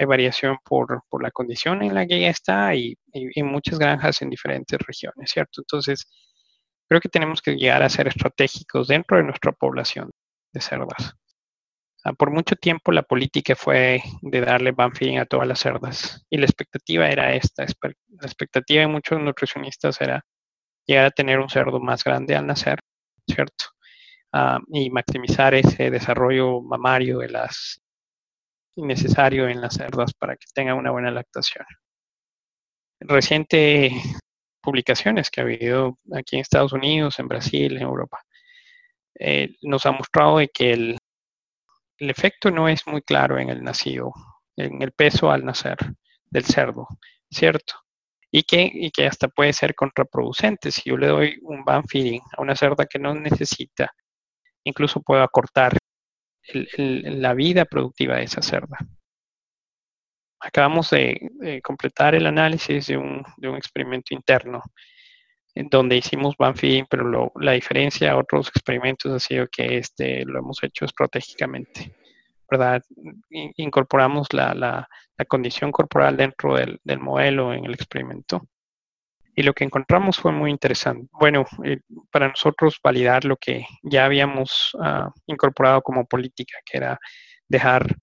hay 0.00 0.06
variación 0.06 0.56
por, 0.64 1.02
por, 1.10 1.22
la 1.22 1.30
condición 1.30 1.82
en 1.82 1.94
la 1.94 2.06
que 2.06 2.16
ella 2.16 2.30
está 2.30 2.74
y, 2.74 2.96
y, 3.12 3.42
muchas 3.42 3.78
granjas 3.78 4.22
en 4.22 4.30
diferentes 4.30 4.78
regiones, 4.80 5.30
¿cierto? 5.30 5.60
Entonces, 5.60 6.06
creo 6.88 7.02
que 7.02 7.10
tenemos 7.10 7.42
que 7.42 7.54
llegar 7.54 7.82
a 7.82 7.90
ser 7.90 8.08
estratégicos 8.08 8.88
dentro 8.88 9.18
de 9.18 9.24
nuestra 9.24 9.52
población 9.52 10.10
de 10.54 10.60
cerdas. 10.62 11.14
Por 12.16 12.30
mucho 12.30 12.56
tiempo 12.56 12.92
la 12.92 13.02
política 13.02 13.54
fue 13.54 14.02
de 14.22 14.40
darle 14.40 14.74
feeding 14.94 15.18
a 15.18 15.26
todas 15.26 15.46
las 15.46 15.60
cerdas 15.60 16.24
y 16.30 16.38
la 16.38 16.46
expectativa 16.46 17.06
era 17.10 17.34
esta. 17.34 17.66
La 17.82 18.26
expectativa 18.26 18.80
de 18.80 18.86
muchos 18.86 19.20
nutricionistas 19.20 20.00
era 20.00 20.24
llegar 20.86 21.04
a 21.04 21.10
tener 21.10 21.40
un 21.40 21.50
cerdo 21.50 21.78
más 21.78 22.02
grande 22.02 22.34
al 22.34 22.46
nacer, 22.46 22.78
¿cierto? 23.26 23.66
Ah, 24.32 24.60
y 24.72 24.88
maximizar 24.88 25.52
ese 25.52 25.90
desarrollo 25.90 26.62
mamario 26.62 27.18
de 27.18 27.28
las 27.28 27.82
necesario 28.82 29.48
en 29.48 29.60
las 29.60 29.74
cerdas 29.74 30.14
para 30.14 30.36
que 30.36 30.46
tengan 30.54 30.76
una 30.76 30.90
buena 30.90 31.10
lactación. 31.10 31.64
Reciente 33.00 33.92
publicaciones 34.60 35.30
que 35.30 35.40
ha 35.40 35.44
habido 35.44 35.96
aquí 36.14 36.36
en 36.36 36.42
Estados 36.42 36.72
Unidos, 36.72 37.18
en 37.18 37.28
Brasil, 37.28 37.76
en 37.76 37.82
Europa, 37.82 38.22
eh, 39.18 39.56
nos 39.62 39.86
ha 39.86 39.92
mostrado 39.92 40.38
de 40.38 40.48
que 40.48 40.72
el, 40.72 40.98
el 41.98 42.10
efecto 42.10 42.50
no 42.50 42.68
es 42.68 42.86
muy 42.86 43.02
claro 43.02 43.38
en 43.38 43.50
el 43.50 43.62
nacido, 43.62 44.12
en 44.56 44.82
el 44.82 44.92
peso 44.92 45.30
al 45.30 45.44
nacer 45.44 45.76
del 46.30 46.44
cerdo, 46.44 46.86
¿cierto? 47.30 47.74
Y 48.30 48.44
que, 48.44 48.70
y 48.72 48.90
que 48.90 49.06
hasta 49.06 49.28
puede 49.28 49.52
ser 49.52 49.74
contraproducente. 49.74 50.70
Si 50.70 50.90
yo 50.90 50.96
le 50.96 51.08
doy 51.08 51.38
un 51.42 51.64
ban 51.64 51.84
feeding 51.84 52.20
a 52.36 52.42
una 52.42 52.54
cerda 52.54 52.86
que 52.86 52.98
no 52.98 53.14
necesita, 53.14 53.90
incluso 54.64 55.02
puedo 55.02 55.22
acortar 55.22 55.76
la 56.52 57.34
vida 57.34 57.64
productiva 57.64 58.16
de 58.16 58.24
esa 58.24 58.42
cerda. 58.42 58.78
Acabamos 60.40 60.90
de, 60.90 61.60
completar 61.62 62.14
el 62.14 62.26
análisis 62.26 62.86
de 62.86 62.96
un, 62.96 63.24
experimento 63.56 64.14
interno 64.14 64.62
en 65.54 65.68
donde 65.68 65.96
hicimos 65.96 66.36
feeding, 66.54 66.86
pero 66.88 67.32
la 67.36 67.52
diferencia 67.52 68.12
a 68.12 68.16
otros 68.16 68.48
experimentos 68.48 69.12
ha 69.12 69.18
sido 69.18 69.48
que 69.48 69.78
este 69.78 70.24
lo 70.24 70.38
hemos 70.38 70.62
hecho 70.62 70.84
estratégicamente, 70.84 71.92
¿verdad? 72.48 72.82
Incorporamos 73.56 74.32
la, 74.32 74.54
la, 74.54 74.88
condición 75.28 75.70
corporal 75.70 76.16
dentro 76.16 76.54
del, 76.54 76.80
del, 76.82 76.98
modelo 76.98 77.52
en 77.52 77.66
el 77.66 77.74
experimento. 77.74 78.48
Y 79.40 79.42
lo 79.42 79.54
que 79.54 79.64
encontramos 79.64 80.18
fue 80.18 80.32
muy 80.32 80.50
interesante. 80.50 81.08
Bueno, 81.18 81.46
eh, 81.64 81.80
para 82.10 82.28
nosotros 82.28 82.78
validar 82.84 83.24
lo 83.24 83.38
que 83.38 83.64
ya 83.82 84.04
habíamos 84.04 84.76
ah, 84.78 85.10
incorporado 85.24 85.80
como 85.80 86.04
política, 86.04 86.58
que 86.62 86.76
era 86.76 87.00
dejar 87.48 87.96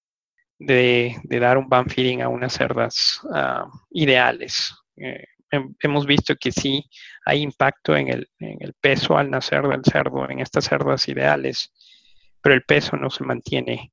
de, 0.57 1.15
dar 1.25 1.59
un 1.59 1.69
feeding 1.87 2.23
a 2.23 2.27
unas 2.29 2.53
cerdas 2.53 3.21
uh, 3.25 3.69
ideales, 3.91 4.73
eh, 4.95 5.25
hemos 5.79 6.07
visto 6.07 6.35
que 6.37 6.51
sí 6.51 6.89
hay 7.23 7.43
impacto 7.43 7.95
en 7.95 8.07
el, 8.07 8.73
peso 8.81 9.15
al 9.15 9.29
nacer 9.29 9.61
del 9.67 9.83
cerdo, 9.83 10.27
en 10.27 10.39
estas 10.39 10.65
cerdas 10.65 11.07
ideales, 11.07 11.71
pero 12.41 12.55
el 12.55 12.63
peso 12.63 12.97
no 12.97 13.11
se 13.11 13.23
mantiene. 13.23 13.91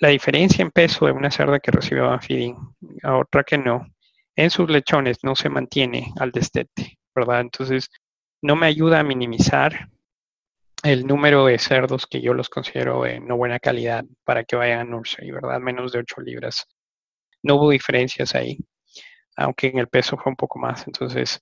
La 0.00 0.08
diferencia 0.08 0.62
en 0.62 0.72
peso 0.72 1.06
de 1.06 1.12
una 1.12 1.30
cerda 1.30 1.60
que 1.60 1.70
recibe 1.70 2.02
feeding 2.18 2.56
a 3.04 3.16
otra 3.18 3.44
que 3.44 3.56
no, 3.56 3.86
en 4.42 4.50
sus 4.50 4.70
lechones 4.70 5.18
no 5.22 5.34
se 5.34 5.48
mantiene 5.48 6.12
al 6.18 6.32
destete, 6.32 6.98
¿verdad? 7.14 7.40
Entonces, 7.40 7.88
no 8.42 8.56
me 8.56 8.66
ayuda 8.66 9.00
a 9.00 9.04
minimizar 9.04 9.88
el 10.82 11.06
número 11.06 11.46
de 11.46 11.58
cerdos 11.58 12.06
que 12.06 12.20
yo 12.20 12.32
los 12.32 12.48
considero 12.48 13.02
de 13.02 13.20
no 13.20 13.36
buena 13.36 13.58
calidad 13.58 14.04
para 14.24 14.44
que 14.44 14.56
vayan 14.56 14.80
a 14.80 14.84
nursery, 14.84 15.30
¿verdad? 15.30 15.60
Menos 15.60 15.92
de 15.92 15.98
8 16.00 16.20
libras. 16.22 16.66
No 17.42 17.56
hubo 17.56 17.70
diferencias 17.70 18.34
ahí 18.34 18.58
aunque 19.40 19.68
en 19.68 19.78
el 19.78 19.88
peso 19.88 20.16
fue 20.16 20.30
un 20.30 20.36
poco 20.36 20.58
más. 20.58 20.86
Entonces, 20.86 21.40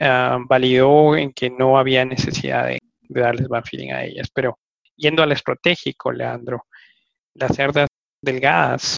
ah, 0.00 0.38
validó 0.46 1.16
en 1.16 1.32
que 1.32 1.50
no 1.50 1.78
había 1.78 2.04
necesidad 2.04 2.66
de, 2.66 2.78
darles 3.08 3.48
feeding 3.64 3.92
a 3.92 4.04
ellas. 4.04 4.28
Pero 4.32 4.58
yendo 4.96 5.22
al 5.22 5.32
estratégico, 5.32 6.12
Leandro, 6.12 6.66
las 7.34 7.56
cerdas 7.56 7.88
delgadas, 8.22 8.96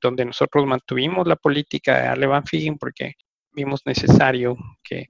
donde 0.00 0.24
nosotros 0.24 0.66
mantuvimos 0.66 1.26
la 1.26 1.36
política 1.36 1.96
de 1.96 2.06
darle 2.08 2.26
van 2.26 2.44
feeding 2.44 2.78
porque 2.78 3.14
vimos 3.52 3.82
necesario 3.86 4.56
que 4.82 5.06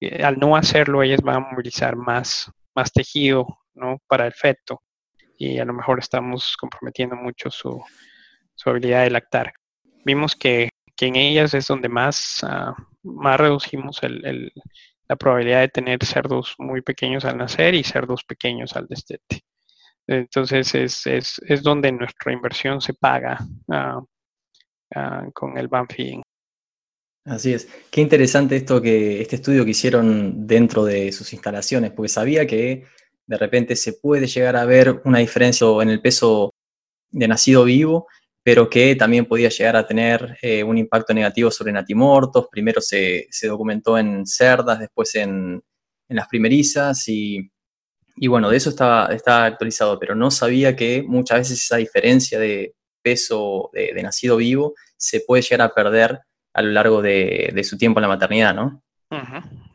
eh, 0.00 0.22
al 0.22 0.38
no 0.38 0.56
hacerlo 0.56 1.02
ellas 1.02 1.20
van 1.20 1.36
a 1.36 1.50
movilizar 1.50 1.96
más, 1.96 2.50
más 2.74 2.92
tejido 2.92 3.46
¿no? 3.74 4.00
para 4.06 4.26
el 4.26 4.32
feto 4.32 4.82
y 5.36 5.58
a 5.58 5.64
lo 5.64 5.74
mejor 5.74 5.98
estamos 5.98 6.56
comprometiendo 6.56 7.16
mucho 7.16 7.50
su, 7.50 7.82
su 8.54 8.70
habilidad 8.70 9.02
de 9.02 9.10
lactar. 9.10 9.52
Vimos 10.04 10.36
que 10.36 10.70
que 10.96 11.06
en 11.06 11.16
ellas 11.16 11.54
es 11.54 11.66
donde 11.66 11.88
más, 11.88 12.40
ah, 12.44 12.74
más 13.02 13.38
reducimos 13.38 14.00
la 14.02 15.16
probabilidad 15.16 15.60
de 15.60 15.68
tener 15.68 16.04
cerdos 16.04 16.54
muy 16.58 16.82
pequeños 16.82 17.24
al 17.24 17.36
nacer 17.36 17.74
y 17.74 17.84
cerdos 17.84 18.24
pequeños 18.24 18.76
al 18.76 18.86
destete. 18.86 19.42
Entonces 20.06 20.74
es, 20.74 21.06
es, 21.06 21.40
es 21.46 21.62
donde 21.62 21.90
nuestra 21.92 22.32
inversión 22.32 22.80
se 22.80 22.94
paga 22.94 23.38
ah, 23.70 24.02
ah, 24.94 25.26
con 25.32 25.56
el 25.56 25.68
van 25.68 25.86
Así 27.26 27.54
es. 27.54 27.68
Qué 27.90 28.02
interesante 28.02 28.56
esto 28.56 28.82
que 28.82 29.22
este 29.22 29.36
estudio 29.36 29.64
que 29.64 29.70
hicieron 29.70 30.46
dentro 30.46 30.84
de 30.84 31.10
sus 31.10 31.32
instalaciones, 31.32 31.92
porque 31.92 32.10
sabía 32.10 32.46
que 32.46 32.84
de 33.26 33.38
repente 33.38 33.76
se 33.76 33.94
puede 33.94 34.26
llegar 34.26 34.56
a 34.56 34.66
ver 34.66 35.00
una 35.04 35.20
diferencia 35.20 35.66
en 35.80 35.88
el 35.88 36.02
peso 36.02 36.52
de 37.10 37.26
nacido 37.26 37.64
vivo 37.64 38.06
pero 38.44 38.68
que 38.68 38.94
también 38.94 39.24
podía 39.24 39.48
llegar 39.48 39.74
a 39.74 39.86
tener 39.86 40.36
eh, 40.42 40.62
un 40.62 40.76
impacto 40.76 41.14
negativo 41.14 41.50
sobre 41.50 41.72
natimortos. 41.72 42.46
Primero 42.50 42.80
se, 42.82 43.26
documentó 43.44 43.96
en 43.96 44.26
cerdas, 44.26 44.78
después 44.78 45.14
en, 45.14 45.62
las 46.08 46.28
primerizas 46.28 47.08
y, 47.08 47.50
bueno, 48.28 48.50
de 48.50 48.56
eso 48.56 48.70
estaba, 48.70 49.06
actualizado, 49.06 49.98
pero 49.98 50.14
no 50.14 50.30
sabía 50.30 50.76
que 50.76 51.02
muchas 51.06 51.38
veces 51.38 51.64
esa 51.64 51.76
diferencia 51.76 52.38
de 52.38 52.74
peso 53.02 53.70
de, 53.72 54.02
nacido 54.02 54.36
vivo 54.36 54.74
se 54.96 55.20
puede 55.20 55.42
llegar 55.42 55.62
a 55.62 55.74
perder 55.74 56.20
a 56.52 56.62
lo 56.62 56.70
largo 56.70 57.02
de, 57.02 57.60
su 57.64 57.76
tiempo 57.76 58.00
en 58.00 58.02
la 58.02 58.08
maternidad, 58.08 58.54
¿no? 58.54 58.82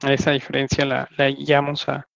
Esa 0.07 0.31
diferencia 0.31 0.85
la, 0.85 1.07
la 1.17 1.29
llamamos 1.29 1.87
a, 1.87 2.09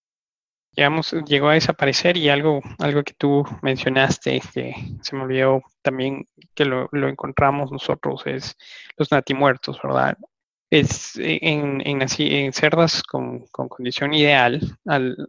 llegó 0.75 1.49
a 1.49 1.53
desaparecer 1.53 2.17
y 2.17 2.29
algo, 2.29 2.61
algo 2.79 3.03
que 3.03 3.13
tú 3.13 3.45
mencionaste, 3.61 4.41
que 4.53 4.73
se 5.01 5.15
me 5.15 5.23
olvidó 5.23 5.61
también 5.81 6.27
que 6.55 6.65
lo, 6.65 6.89
encontramos 6.91 7.71
nosotros, 7.71 8.23
es 8.25 8.55
los 8.97 9.11
natimuertos, 9.11 9.79
¿verdad? 9.83 10.17
Es, 10.75 11.13
en, 11.17 11.83
en, 11.85 12.51
cerdas 12.51 13.03
con, 13.03 13.45
condición 13.51 14.11
ideal, 14.15 14.59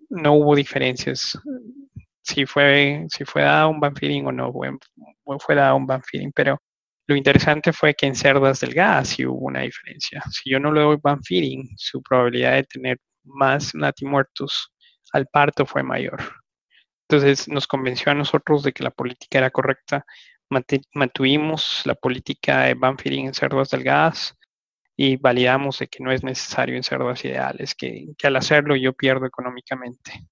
no 0.08 0.32
hubo 0.32 0.56
diferencias. 0.56 1.38
Si 2.22 2.46
fue, 2.46 3.04
si 3.10 3.26
fue 3.26 3.42
dado 3.42 3.68
un 3.68 3.78
banfeeding 3.78 4.26
o 4.26 4.32
no 4.32 4.50
fue, 5.38 5.54
dado 5.54 5.76
un 5.76 5.86
banfeeding, 5.86 6.32
pero 6.32 6.58
lo 7.06 7.14
interesante 7.14 7.74
fue 7.74 7.92
que 7.92 8.06
en 8.06 8.14
cerdas 8.14 8.60
delgadas 8.60 9.08
sí 9.08 9.26
hubo 9.26 9.40
una 9.48 9.60
diferencia. 9.60 10.22
Si 10.30 10.48
yo 10.48 10.58
no 10.58 10.72
le 10.72 10.80
doy 10.80 10.96
banfeeding, 11.02 11.74
su 11.76 12.02
probabilidad 12.02 12.54
de 12.54 12.64
tener 12.64 12.98
más 13.24 13.74
natimuertos 13.74 14.72
al 15.12 15.26
parto 15.26 15.66
fue 15.66 15.82
mayor. 15.82 16.22
Entonces 17.06 17.48
nos 17.48 17.66
convenció 17.66 18.12
a 18.12 18.14
nosotros 18.14 18.62
de 18.62 18.72
que 18.72 18.82
la 18.82 18.90
política 18.90 19.36
era 19.36 19.50
correcta. 19.50 20.06
Mantuvimos 20.94 21.82
la 21.84 21.96
política 21.96 22.62
de 22.62 22.72
banfeeding 22.72 23.26
en 23.26 23.34
cerdas 23.34 23.68
delgadas 23.68 24.34
y 24.96 25.16
validamos 25.16 25.78
de 25.78 25.88
que 25.88 26.02
no 26.02 26.12
es 26.12 26.22
necesario 26.22 26.76
en 26.76 26.82
cerdas 26.82 27.24
ideales, 27.24 27.74
que, 27.74 28.14
al 28.22 28.36
hacerlo 28.36 28.76
yo 28.76 28.92
pierdo 28.92 29.26
económicamente. 29.26 30.26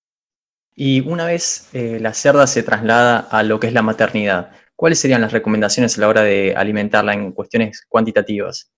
Y 0.74 1.00
una 1.00 1.26
vez 1.26 1.68
eh, 1.74 1.98
la 2.00 2.14
cerda 2.14 2.46
se 2.46 2.62
traslada 2.62 3.18
a 3.18 3.42
lo 3.42 3.60
que 3.60 3.66
es 3.66 3.72
la 3.72 3.82
maternidad, 3.82 4.52
¿cuáles 4.76 5.00
serían 5.00 5.20
las 5.20 5.32
recomendaciones 5.32 5.98
a 5.98 6.00
la 6.00 6.08
hora 6.08 6.22
de 6.22 6.54
alimentarla 6.56 7.12
en 7.12 7.32
cuestiones 7.32 7.84
cuantitativas? 7.88 8.72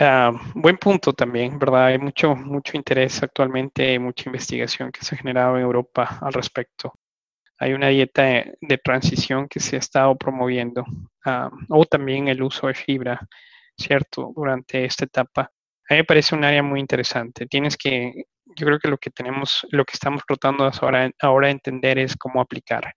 Ah, 0.00 0.30
buen 0.54 0.76
punto 0.78 1.12
también, 1.12 1.58
¿verdad? 1.58 1.86
Hay 1.86 1.98
mucho, 1.98 2.36
mucho 2.36 2.76
interés 2.76 3.20
actualmente, 3.22 3.98
mucha 3.98 4.28
investigación 4.28 4.92
que 4.92 5.04
se 5.04 5.14
ha 5.14 5.18
generado 5.18 5.56
en 5.56 5.62
Europa 5.62 6.18
al 6.20 6.32
respecto. 6.32 6.94
Hay 7.58 7.72
una 7.72 7.88
dieta 7.88 8.22
de, 8.22 8.78
transición 8.84 9.48
que 9.48 9.58
se 9.58 9.74
ha 9.74 9.80
estado 9.80 10.16
promoviendo, 10.16 10.84
ah, 11.24 11.50
o 11.68 11.84
también 11.84 12.28
el 12.28 12.42
uso 12.42 12.68
de 12.68 12.74
fibra 12.74 13.26
¿cierto? 13.78 14.32
Durante 14.34 14.84
esta 14.84 15.04
etapa. 15.04 15.42
A 15.42 15.94
mí 15.94 15.98
me 15.98 16.04
parece 16.04 16.34
un 16.34 16.44
área 16.44 16.62
muy 16.62 16.80
interesante. 16.80 17.46
Tienes 17.46 17.76
que, 17.76 18.24
yo 18.56 18.66
creo 18.66 18.78
que 18.78 18.88
lo 18.88 18.98
que 18.98 19.10
tenemos, 19.10 19.66
lo 19.70 19.84
que 19.84 19.92
estamos 19.94 20.22
tratando 20.26 20.70
ahora, 20.80 21.10
ahora 21.20 21.50
entender 21.50 21.98
es 21.98 22.16
cómo 22.16 22.40
aplicar. 22.40 22.92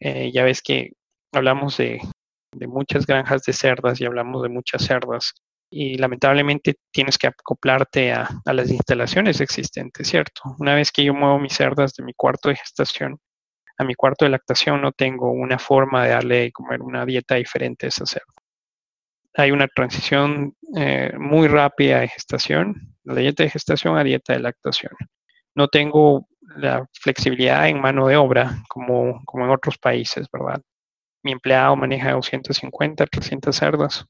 Eh, 0.00 0.30
ya 0.32 0.44
ves 0.44 0.62
que 0.62 0.92
hablamos 1.32 1.76
de, 1.76 2.00
muchas 2.66 3.06
granjas 3.06 3.42
de 3.42 3.52
cerdas 3.52 4.00
y 4.00 4.06
hablamos 4.06 4.42
de 4.42 4.48
muchas 4.48 4.82
cerdas 4.82 5.34
y 5.70 5.98
lamentablemente 5.98 6.76
tienes 6.90 7.18
que 7.18 7.26
acoplarte 7.26 8.12
a, 8.12 8.28
a, 8.44 8.52
las 8.54 8.70
instalaciones 8.70 9.40
existentes, 9.40 10.08
¿cierto? 10.08 10.42
Una 10.58 10.74
vez 10.74 10.90
que 10.90 11.04
yo 11.04 11.12
muevo 11.12 11.38
mis 11.38 11.52
cerdas 11.52 11.94
de 11.94 12.04
mi 12.04 12.14
cuarto 12.14 12.48
de 12.48 12.56
gestación 12.56 13.18
a 13.76 13.84
mi 13.84 13.94
cuarto 13.94 14.24
de 14.24 14.30
lactación, 14.30 14.80
no 14.80 14.92
tengo 14.92 15.30
una 15.30 15.58
forma 15.58 16.04
de 16.04 16.10
darle 16.10 16.52
comer 16.52 16.82
una 16.82 17.04
dieta 17.06 17.36
diferente 17.36 17.86
a 17.86 17.90
esa 17.90 18.06
cerda 18.06 18.37
hay 19.38 19.52
una 19.52 19.68
transición 19.68 20.56
eh, 20.76 21.12
muy 21.16 21.46
rápida 21.46 22.00
de 22.00 22.08
gestación, 22.08 22.96
la 23.04 23.14
dieta 23.14 23.44
de 23.44 23.50
gestación 23.50 23.96
a 23.96 24.02
dieta 24.02 24.32
de 24.32 24.40
lactación. 24.40 24.92
No 25.54 25.68
tengo 25.68 26.26
la 26.56 26.84
flexibilidad 26.92 27.68
en 27.68 27.80
mano 27.80 28.08
de 28.08 28.16
obra 28.16 28.64
como, 28.68 29.22
como 29.24 29.44
en 29.44 29.50
otros 29.52 29.78
países, 29.78 30.26
¿verdad? 30.32 30.60
Mi 31.22 31.32
empleado 31.32 31.76
maneja 31.76 32.12
250, 32.12 33.06
300 33.06 33.54
cerdas 33.54 34.06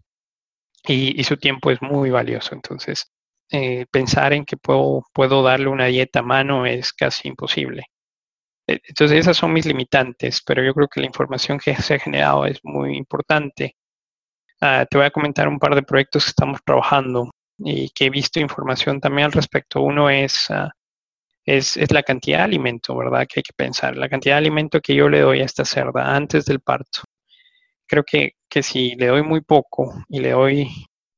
y, 0.87 1.23
su 1.25 1.37
tiempo 1.37 1.71
es 1.71 1.83
muy 1.83 2.09
valioso. 2.09 2.55
Entonces, 2.55 3.13
eh, 3.51 3.85
pensar 3.91 4.33
en 4.33 4.47
que 4.47 4.57
puedo, 4.57 5.05
puedo 5.13 5.43
darle 5.43 5.69
una 5.69 5.87
dieta 5.87 6.21
a 6.21 6.23
mano 6.23 6.65
es 6.65 6.93
casi 6.95 7.29
imposible. 7.29 7.85
E, 8.67 8.81
entonces, 8.89 9.19
esas 9.19 9.37
son 9.37 9.53
mis 9.53 9.67
limitantes, 9.67 10.43
pero 10.47 10.65
yo 10.65 10.73
creo 10.75 10.89
que 10.89 11.01
la 11.01 11.07
información 11.07 11.59
que 11.59 11.75
se 11.77 11.95
ha 11.95 11.99
generado 11.99 12.47
es 12.47 12.61
muy 12.63 12.97
importante 12.97 13.77
Ah, 14.61 14.87
te 14.91 14.99
voy 14.99 15.07
a 15.07 15.11
comentar 15.11 15.49
un 15.49 15.59
par 15.59 15.75
de 15.75 15.83
proyectos 15.83 16.25
que 16.25 16.31
estamos 16.31 16.61
trabajando 16.65 17.31
y 17.59 17.91
que 17.91 18.07
he 18.07 18.11
visto 18.11 18.41
información 18.41 19.01
también 19.01 19.27
al 19.27 19.33
respecto. 19.33 19.83
Uno 19.83 20.11
es, 20.11 20.51
ah, 20.51 20.71
es, 21.45 21.77
es, 21.77 21.93
la 21.93 22.03
cantidad 22.03 22.39
de 22.39 22.45
alimento, 22.45 22.97
¿verdad? 22.97 23.27
Que 23.29 23.41
hay 23.41 23.43
que 23.45 23.53
pensar. 23.57 23.97
La 23.97 24.09
cantidad 24.09 24.35
de 24.37 24.39
alimento 24.39 24.81
que 24.81 24.95
yo 24.95 25.09
le 25.09 25.21
doy 25.21 25.41
a 25.41 25.45
esta 25.45 25.65
cerda 25.65 26.15
antes 26.15 26.47
del 26.47 26.61
parto. 26.61 27.03
Creo 27.87 28.05
que, 28.05 28.33
que 28.49 28.63
si 28.63 28.97
le 28.97 29.09
doy 29.09 29.23
muy 29.23 29.41
poco 29.43 29.95
y 30.09 30.21
le 30.21 30.33
doy 30.33 30.69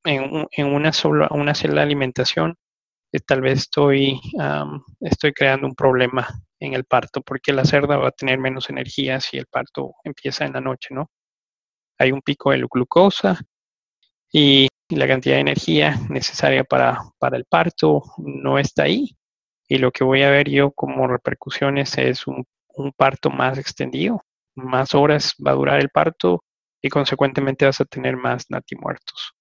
en, 0.05 0.47
en 0.53 0.67
una, 0.67 0.93
sola, 0.93 1.29
una 1.31 1.55
sola 1.55 1.83
alimentación, 1.83 2.57
eh, 3.13 3.21
tal 3.21 3.41
vez 3.41 3.61
estoy, 3.61 4.21
estoy 5.01 5.33
creando 5.33 5.67
un 5.67 5.75
problema 5.75 6.29
en 6.61 6.75
el 6.75 6.85
parto 6.85 7.23
porque 7.23 7.53
la 7.53 7.65
cerda 7.65 7.97
va 7.97 8.09
a 8.09 8.13
tener 8.13 8.39
menos 8.39 8.71
energía 8.71 9.21
si 9.21 9.39
el 9.39 9.47
parto 9.47 9.95
empieza 10.05 10.45
en 10.45 10.53
la 10.53 10.61
noche, 10.61 10.95
¿no? 10.95 11.11
Hay 12.01 12.13
un 12.13 12.23
pico 12.23 12.51
de 12.51 12.67
glucosa 12.69 13.39
y 14.33 14.69
la 14.89 15.07
cantidad 15.07 15.35
de 15.37 15.43
energía 15.43 16.01
necesaria 16.09 16.65
para, 16.65 16.99
el 17.33 17.45
parto 17.45 18.03
no 18.17 18.59
está 18.59 18.85
ahí. 18.85 19.17
Y 19.69 19.79
lo 19.79 19.93
que 19.93 20.03
voy 20.03 20.23
a 20.23 20.31
ver 20.31 20.49
yo 20.49 20.73
como 20.73 21.07
repercusiones 21.07 21.97
es 21.99 22.27
un, 22.27 22.45
parto 22.97 23.29
más 23.29 23.59
extendido, 23.59 24.23
más 24.55 24.95
horas 24.95 25.35
va 25.47 25.51
a 25.51 25.55
durar 25.55 25.81
el 25.81 25.91
parto 25.91 26.43
y 26.81 26.89
consecuentemente 26.89 27.67
vas 27.67 27.83
a 27.83 27.85
tener 27.85 28.17
más 28.17 28.47
natimuertos, 28.49 29.35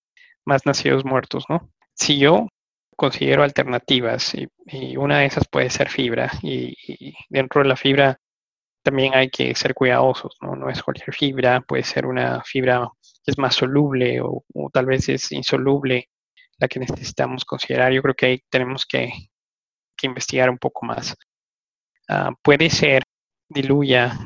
más 0.44 0.66
nacidos 0.66 1.06
muertos, 1.06 1.46
¿no? 1.48 1.70
Si 1.94 2.20
yo 2.20 2.50
considero 2.98 3.44
alternativas 3.44 4.36
y, 4.36 4.98
una 4.98 5.20
de 5.20 5.28
esas 5.28 5.48
puede 5.48 5.70
ser 5.70 5.90
fibra 5.90 6.30
y, 6.42 6.76
dentro 7.30 7.62
de 7.62 7.70
la 7.70 7.78
fibra 7.78 8.20
también 8.84 9.14
hay 9.16 9.30
que 9.30 9.54
ser 9.56 9.74
cuidadosos, 9.74 10.38
¿no? 10.42 10.56
No 10.56 10.70
es 10.70 10.82
cualquier 10.84 11.14
fibra, 11.14 11.62
puede 11.62 11.84
ser 11.84 12.06
una 12.06 12.44
fibra 12.44 12.90
que 13.24 13.32
es 13.32 13.38
más 13.38 13.56
soluble 13.56 14.22
o, 14.22 14.44
tal 14.74 14.86
vez 14.86 15.10
es 15.10 15.32
insoluble 15.32 16.10
la 16.58 16.68
que 16.68 16.80
necesitamos 16.80 17.46
considerar. 17.46 17.92
Yo 17.94 18.02
creo 18.02 18.16
que 18.16 18.26
ahí 18.26 18.44
tenemos 18.50 18.86
que, 18.86 19.12
investigar 20.02 20.50
un 20.50 20.58
poco 20.58 20.86
más. 20.86 21.16
Ah, 22.08 22.32
puede 22.42 22.70
ser, 22.70 23.04
diluya 23.50 24.18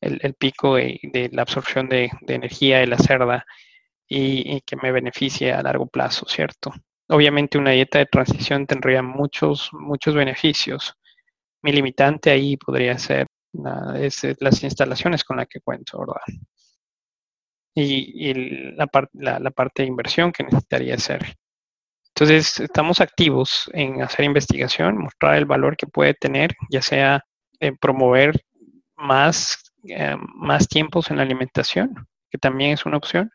el, 0.00 0.34
pico 0.34 0.76
de, 0.76 1.30
la 1.32 1.42
absorción 1.42 1.88
de, 1.88 2.10
energía 2.26 2.78
de 2.78 2.88
la 2.88 2.98
cerda 2.98 3.44
y, 4.08 4.56
y, 4.56 4.60
que 4.62 4.76
me 4.76 4.92
beneficie 4.92 5.52
a 5.52 5.62
largo 5.62 5.86
plazo, 5.86 6.26
¿cierto? 6.26 6.72
Obviamente 7.08 7.58
una 7.58 7.70
dieta 7.72 7.98
de 7.98 8.06
transición 8.06 8.66
tendría 8.66 9.02
muchos, 9.02 9.70
muchos 9.72 10.14
beneficios. 10.14 10.94
Mi 11.62 11.72
limitante 11.72 12.30
ahí 12.30 12.56
podría 12.56 12.98
ser 12.98 13.26
es, 13.96 14.22
las 14.40 14.62
instalaciones 14.62 15.24
con 15.24 15.36
las 15.36 15.46
que 15.48 15.60
cuento, 15.60 15.98
¿verdad? 16.00 16.22
Y, 17.76 18.32
la, 18.76 18.88
la, 19.12 19.50
parte 19.50 19.82
de 19.82 19.88
inversión 19.88 20.30
que 20.32 20.44
necesitaría 20.44 20.94
hacer. 20.94 21.36
Entonces, 22.08 22.60
estamos 22.60 23.00
activos 23.00 23.68
en 23.72 24.00
hacer 24.00 24.24
investigación, 24.24 24.98
mostrar 24.98 25.36
el 25.36 25.44
valor 25.44 25.76
que 25.76 25.88
puede 25.88 26.14
tener, 26.14 26.54
ya 26.70 26.82
sea 26.82 27.24
promover 27.80 28.44
más, 28.96 29.72
eh, 29.88 30.16
más 30.34 30.68
tiempos 30.68 31.10
en 31.10 31.16
la 31.16 31.24
alimentación, 31.24 32.06
que 32.30 32.38
también 32.38 32.72
es 32.72 32.86
una 32.86 32.98
opción, 32.98 33.30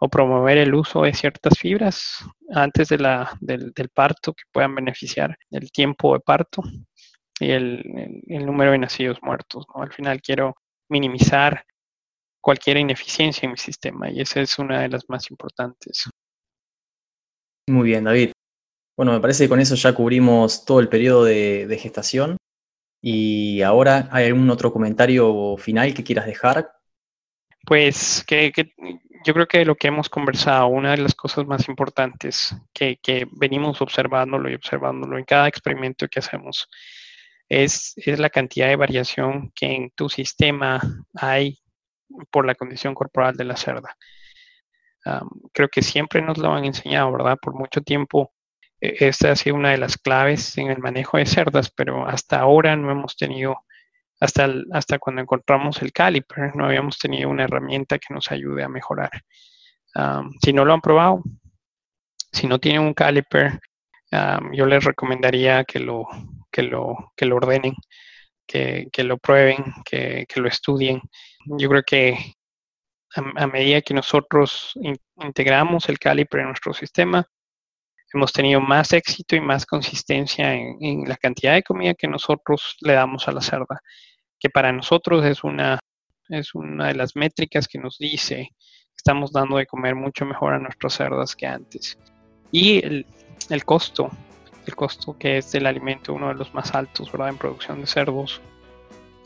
o 0.00 0.08
promover 0.08 0.58
el 0.58 0.74
uso 0.74 1.02
de 1.02 1.12
ciertas 1.12 1.58
fibras 1.58 2.24
antes 2.54 2.88
de 2.88 2.98
la, 2.98 3.36
del 3.40 3.72
parto 3.92 4.32
que 4.32 4.44
puedan 4.52 4.74
beneficiar 4.74 5.36
el 5.50 5.72
tiempo 5.72 6.14
de 6.14 6.20
parto 6.20 6.62
y 7.40 7.50
el, 7.50 7.82
número 8.26 8.72
de 8.72 8.78
nacidos 8.78 9.18
muertos. 9.22 9.66
Al 9.74 9.92
final 9.92 10.20
quiero 10.20 10.56
minimizar 10.88 11.64
cualquier 12.40 12.78
ineficiencia 12.78 13.46
en 13.46 13.52
mi 13.52 13.58
sistema 13.58 14.10
y 14.10 14.20
esa 14.20 14.40
es 14.40 14.58
una 14.58 14.82
de 14.82 14.88
las 14.88 15.08
más 15.08 15.30
importantes. 15.30 16.08
Muy 17.68 17.88
bien, 17.88 18.04
David. 18.04 18.32
Bueno, 18.96 19.12
me 19.12 19.20
parece 19.20 19.44
que 19.44 19.48
con 19.48 19.60
eso 19.60 19.74
ya 19.74 19.92
cubrimos 19.92 20.64
todo 20.64 20.80
el 20.80 20.88
periodo 20.88 21.24
de, 21.24 21.78
gestación. 21.80 22.36
Y 23.00 23.62
ahora, 23.62 24.08
¿hay 24.10 24.26
algún 24.26 24.50
otro 24.50 24.72
comentario 24.72 25.56
final 25.56 25.94
que 25.94 26.02
quieras 26.02 26.26
dejar? 26.26 26.72
Pues 27.64 28.24
que, 28.26 28.52
yo 29.24 29.34
creo 29.34 29.46
que 29.46 29.64
lo 29.64 29.76
que 29.76 29.88
hemos 29.88 30.08
conversado, 30.08 30.66
una 30.66 30.92
de 30.92 31.02
las 31.02 31.14
cosas 31.14 31.46
más 31.46 31.68
importantes 31.68 32.56
que, 32.72 32.96
que 32.96 33.28
venimos 33.30 33.80
observándolo 33.80 34.50
y 34.50 34.54
observándolo 34.54 35.16
en 35.16 35.24
cada 35.24 35.46
experimento 35.46 36.08
que 36.08 36.18
hacemos 36.18 36.68
es, 37.48 37.94
la 38.06 38.30
cantidad 38.30 38.68
de 38.68 38.76
variación 38.76 39.52
que 39.54 39.66
en 39.74 39.90
tu 39.90 40.08
sistema 40.08 40.80
hay 41.14 41.58
por 42.30 42.46
la 42.46 42.54
condición 42.54 42.94
corporal 42.94 43.36
de 43.36 43.44
la 43.44 43.56
cerda. 43.56 43.96
creo 45.52 45.68
que 45.68 45.82
siempre 45.82 46.20
nos 46.20 46.38
lo 46.38 46.52
han 46.52 46.64
enseñado, 46.64 47.12
¿verdad? 47.12 47.38
Por 47.40 47.54
mucho 47.54 47.80
tiempo, 47.80 48.32
e, 48.80 49.08
esta 49.08 49.32
ha 49.32 49.36
sido 49.36 49.56
una 49.56 49.70
de 49.70 49.78
las 49.78 49.96
claves 49.96 50.58
en 50.58 50.70
el 50.70 50.78
manejo 50.78 51.16
de 51.18 51.26
cerdas, 51.26 51.70
pero 51.70 52.06
hasta 52.06 52.40
ahora 52.40 52.76
no 52.76 52.90
hemos 52.90 53.16
tenido, 53.16 53.56
hasta, 54.20 54.52
hasta 54.72 54.98
cuando 54.98 55.22
encontramos 55.22 55.80
el 55.82 55.92
caliper, 55.92 56.54
no 56.56 56.66
habíamos 56.66 56.98
tenido 56.98 57.30
una 57.30 57.44
herramienta 57.44 57.98
que 57.98 58.12
nos 58.12 58.30
ayude 58.30 58.64
a 58.64 58.68
mejorar. 58.68 59.10
si 60.42 60.52
no 60.52 60.64
lo 60.64 60.74
han 60.74 60.80
probado, 60.80 61.22
si 62.32 62.46
no 62.46 62.58
tienen 62.58 62.82
un 62.82 62.94
caliper, 62.94 63.60
yo 64.52 64.66
les 64.66 64.84
recomendaría 64.84 65.64
que 65.64 65.80
lo, 65.80 66.06
que 66.50 66.62
lo, 66.62 67.12
que 67.16 67.26
lo 67.26 67.36
ordenen, 67.36 67.74
que, 68.46 69.04
lo 69.04 69.18
prueben, 69.18 69.64
que, 69.84 70.26
lo 70.36 70.48
estudien. 70.48 71.00
Yo 71.46 71.68
creo 71.68 71.82
que 71.82 72.34
a, 73.14 73.46
medida 73.46 73.82
que 73.82 73.94
nosotros 73.94 74.72
integramos 75.16 75.88
el 75.88 75.98
caliper 75.98 76.40
en 76.40 76.46
nuestro 76.48 76.72
sistema, 76.72 77.24
hemos 78.12 78.32
tenido 78.32 78.60
más 78.60 78.92
éxito 78.92 79.36
y 79.36 79.40
más 79.40 79.66
consistencia 79.66 80.54
en, 80.54 81.06
la 81.06 81.16
cantidad 81.16 81.54
de 81.54 81.62
comida 81.62 81.94
que 81.94 82.08
nosotros 82.08 82.76
le 82.80 82.94
damos 82.94 83.28
a 83.28 83.32
la 83.32 83.42
cerda, 83.42 83.80
que 84.38 84.48
para 84.48 84.72
nosotros 84.72 85.24
es 85.24 85.44
una, 85.44 85.78
es 86.28 86.54
una 86.54 86.88
de 86.88 86.94
las 86.94 87.16
métricas 87.16 87.68
que 87.68 87.78
nos 87.78 87.98
dice 87.98 88.48
que 88.56 88.96
estamos 88.96 89.32
dando 89.32 89.58
de 89.58 89.66
comer 89.66 89.94
mucho 89.94 90.24
mejor 90.24 90.54
a 90.54 90.58
nuestras 90.58 90.94
cerdas 90.94 91.36
que 91.36 91.46
antes. 91.46 91.98
Y 92.50 92.84
el, 92.84 93.06
el 93.50 93.64
costo, 93.64 94.10
el 94.68 94.76
costo 94.76 95.16
que 95.18 95.38
es 95.38 95.50
del 95.52 95.66
alimento 95.66 96.12
uno 96.12 96.28
de 96.28 96.34
los 96.34 96.52
más 96.54 96.74
altos, 96.74 97.10
¿verdad? 97.10 97.30
En 97.30 97.38
producción 97.38 97.80
de 97.80 97.86
cerdos, 97.86 98.40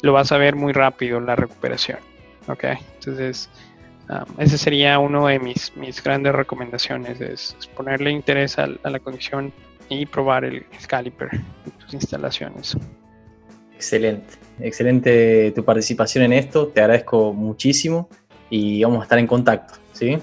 lo 0.02 0.12
vas 0.12 0.32
a 0.32 0.38
ver 0.38 0.56
muy 0.56 0.72
rápido 0.72 1.20
la 1.20 1.36
recuperación, 1.36 1.98
¿ok? 2.48 2.64
Entonces, 2.94 3.50
esa 4.38 4.58
sería 4.58 4.98
una 4.98 5.26
de 5.28 5.38
mis, 5.38 5.76
mis 5.76 6.02
grandes 6.02 6.34
recomendaciones, 6.34 7.20
es, 7.20 7.56
ponerle 7.76 8.10
interés 8.10 8.58
a, 8.58 8.66
la 8.66 8.98
condición 8.98 9.52
y 9.88 10.06
probar 10.06 10.44
el, 10.44 10.64
caliper 10.86 11.28
en 11.32 11.72
tus 11.72 11.94
instalaciones. 11.94 12.76
Excelente, 13.74 14.34
excelente 14.60 15.52
tu 15.52 15.64
participación 15.64 16.24
en 16.24 16.34
esto, 16.34 16.68
te 16.68 16.80
agradezco 16.80 17.32
muchísimo 17.32 18.08
y 18.48 18.82
vamos 18.84 19.00
a 19.00 19.02
estar 19.04 19.18
en 19.18 19.26
contacto, 19.26 19.74
¿sí? 19.92 20.18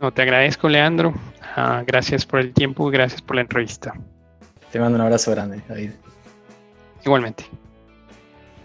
No, 0.00 0.12
te 0.12 0.22
agradezco, 0.22 0.68
Leandro. 0.68 1.14
Ah, 1.56 1.84
gracias 1.86 2.26
por 2.26 2.40
el 2.40 2.52
tiempo 2.52 2.88
y 2.88 2.92
gracias 2.92 3.22
por 3.22 3.36
la 3.36 3.42
entrevista. 3.42 3.94
Te 4.74 4.80
mando 4.80 4.96
un 4.96 5.02
abrazo 5.02 5.30
grande, 5.30 5.62
David. 5.68 5.90
Igualmente. 7.04 7.44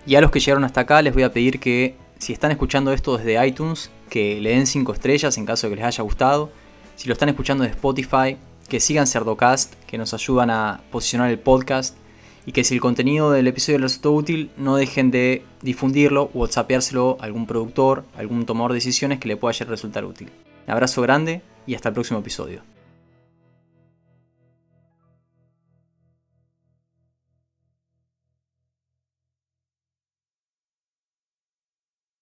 Y 0.07 0.15
a 0.15 0.21
los 0.21 0.31
que 0.31 0.39
llegaron 0.39 0.63
hasta 0.63 0.81
acá 0.81 1.03
les 1.03 1.13
voy 1.13 1.21
a 1.21 1.31
pedir 1.31 1.59
que 1.59 1.97
si 2.17 2.33
están 2.33 2.49
escuchando 2.49 2.91
esto 2.91 3.15
desde 3.15 3.45
iTunes, 3.45 3.91
que 4.09 4.41
le 4.41 4.49
den 4.49 4.65
5 4.65 4.91
estrellas 4.91 5.37
en 5.37 5.45
caso 5.45 5.67
de 5.67 5.69
que 5.69 5.75
les 5.75 5.85
haya 5.85 6.03
gustado. 6.03 6.49
Si 6.95 7.07
lo 7.07 7.13
están 7.13 7.29
escuchando 7.29 7.63
de 7.63 7.69
Spotify, 7.69 8.37
que 8.67 8.79
sigan 8.79 9.05
Cerdocast, 9.05 9.75
que 9.85 9.99
nos 9.99 10.15
ayudan 10.15 10.49
a 10.49 10.81
posicionar 10.89 11.29
el 11.29 11.37
podcast. 11.37 11.95
Y 12.43 12.53
que 12.53 12.63
si 12.63 12.73
el 12.73 12.81
contenido 12.81 13.29
del 13.29 13.45
episodio 13.45 13.77
les 13.77 13.91
resultó 13.91 14.11
útil, 14.13 14.49
no 14.57 14.77
dejen 14.77 15.11
de 15.11 15.43
difundirlo 15.61 16.31
o 16.33 16.39
whatsappeárselo 16.39 17.17
a 17.19 17.25
algún 17.25 17.45
productor, 17.45 18.03
algún 18.17 18.47
tomador 18.47 18.71
de 18.71 18.77
decisiones 18.77 19.19
que 19.19 19.27
le 19.27 19.37
pueda 19.37 19.53
resultar 19.63 20.05
útil. 20.05 20.31
Un 20.65 20.73
abrazo 20.73 21.03
grande 21.03 21.43
y 21.67 21.75
hasta 21.75 21.89
el 21.89 21.93
próximo 21.93 22.17
episodio. 22.17 22.63